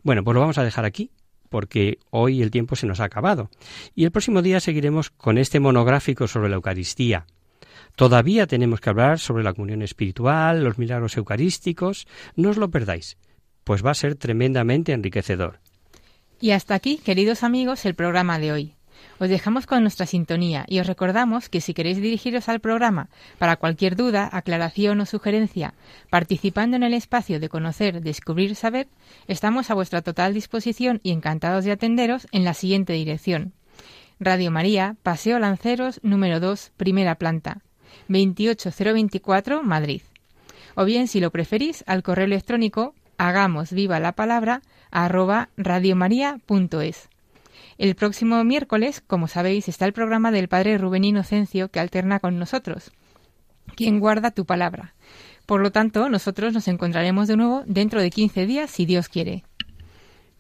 [0.02, 1.10] Bueno, pues lo vamos a dejar aquí,
[1.48, 3.50] porque hoy el tiempo se nos ha acabado.
[3.94, 7.26] Y el próximo día seguiremos con este monográfico sobre la Eucaristía.
[8.00, 12.06] Todavía tenemos que hablar sobre la comunión espiritual, los milagros eucarísticos.
[12.34, 13.18] No os lo perdáis,
[13.62, 15.60] pues va a ser tremendamente enriquecedor.
[16.40, 18.74] Y hasta aquí, queridos amigos, el programa de hoy.
[19.18, 23.56] Os dejamos con nuestra sintonía y os recordamos que si queréis dirigiros al programa para
[23.56, 25.74] cualquier duda, aclaración o sugerencia,
[26.08, 28.88] participando en el espacio de conocer, descubrir, saber,
[29.28, 33.52] estamos a vuestra total disposición y encantados de atenderos en la siguiente dirección.
[34.18, 37.60] Radio María, Paseo Lanceros, número 2, primera planta,
[38.10, 40.02] 28024, Madrid.
[40.74, 47.08] O bien, si lo preferís, al correo electrónico hagamos viva la palabra arroba radiomaria.es.
[47.78, 52.38] El próximo miércoles, como sabéis, está el programa del Padre Rubén Inocencio que alterna con
[52.38, 52.92] nosotros.
[53.74, 54.94] ¿Quién guarda tu palabra?
[55.46, 59.44] Por lo tanto, nosotros nos encontraremos de nuevo dentro de 15 días, si Dios quiere.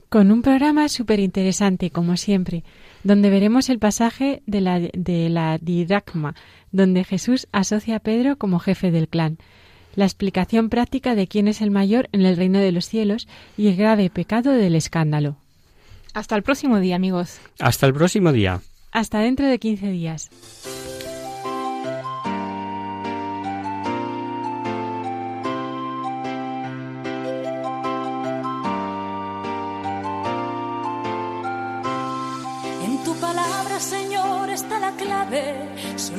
[0.08, 2.64] Con un programa súper interesante, como siempre,
[3.04, 6.34] donde veremos el pasaje de la, de la didacma,
[6.72, 9.38] donde Jesús asocia a Pedro como jefe del clan,
[9.94, 13.68] la explicación práctica de quién es el mayor en el reino de los cielos y
[13.68, 15.36] el grave pecado del escándalo.
[16.14, 17.40] Hasta el próximo día, amigos.
[17.58, 18.60] Hasta el próximo día.
[18.92, 20.30] Hasta dentro de 15 días.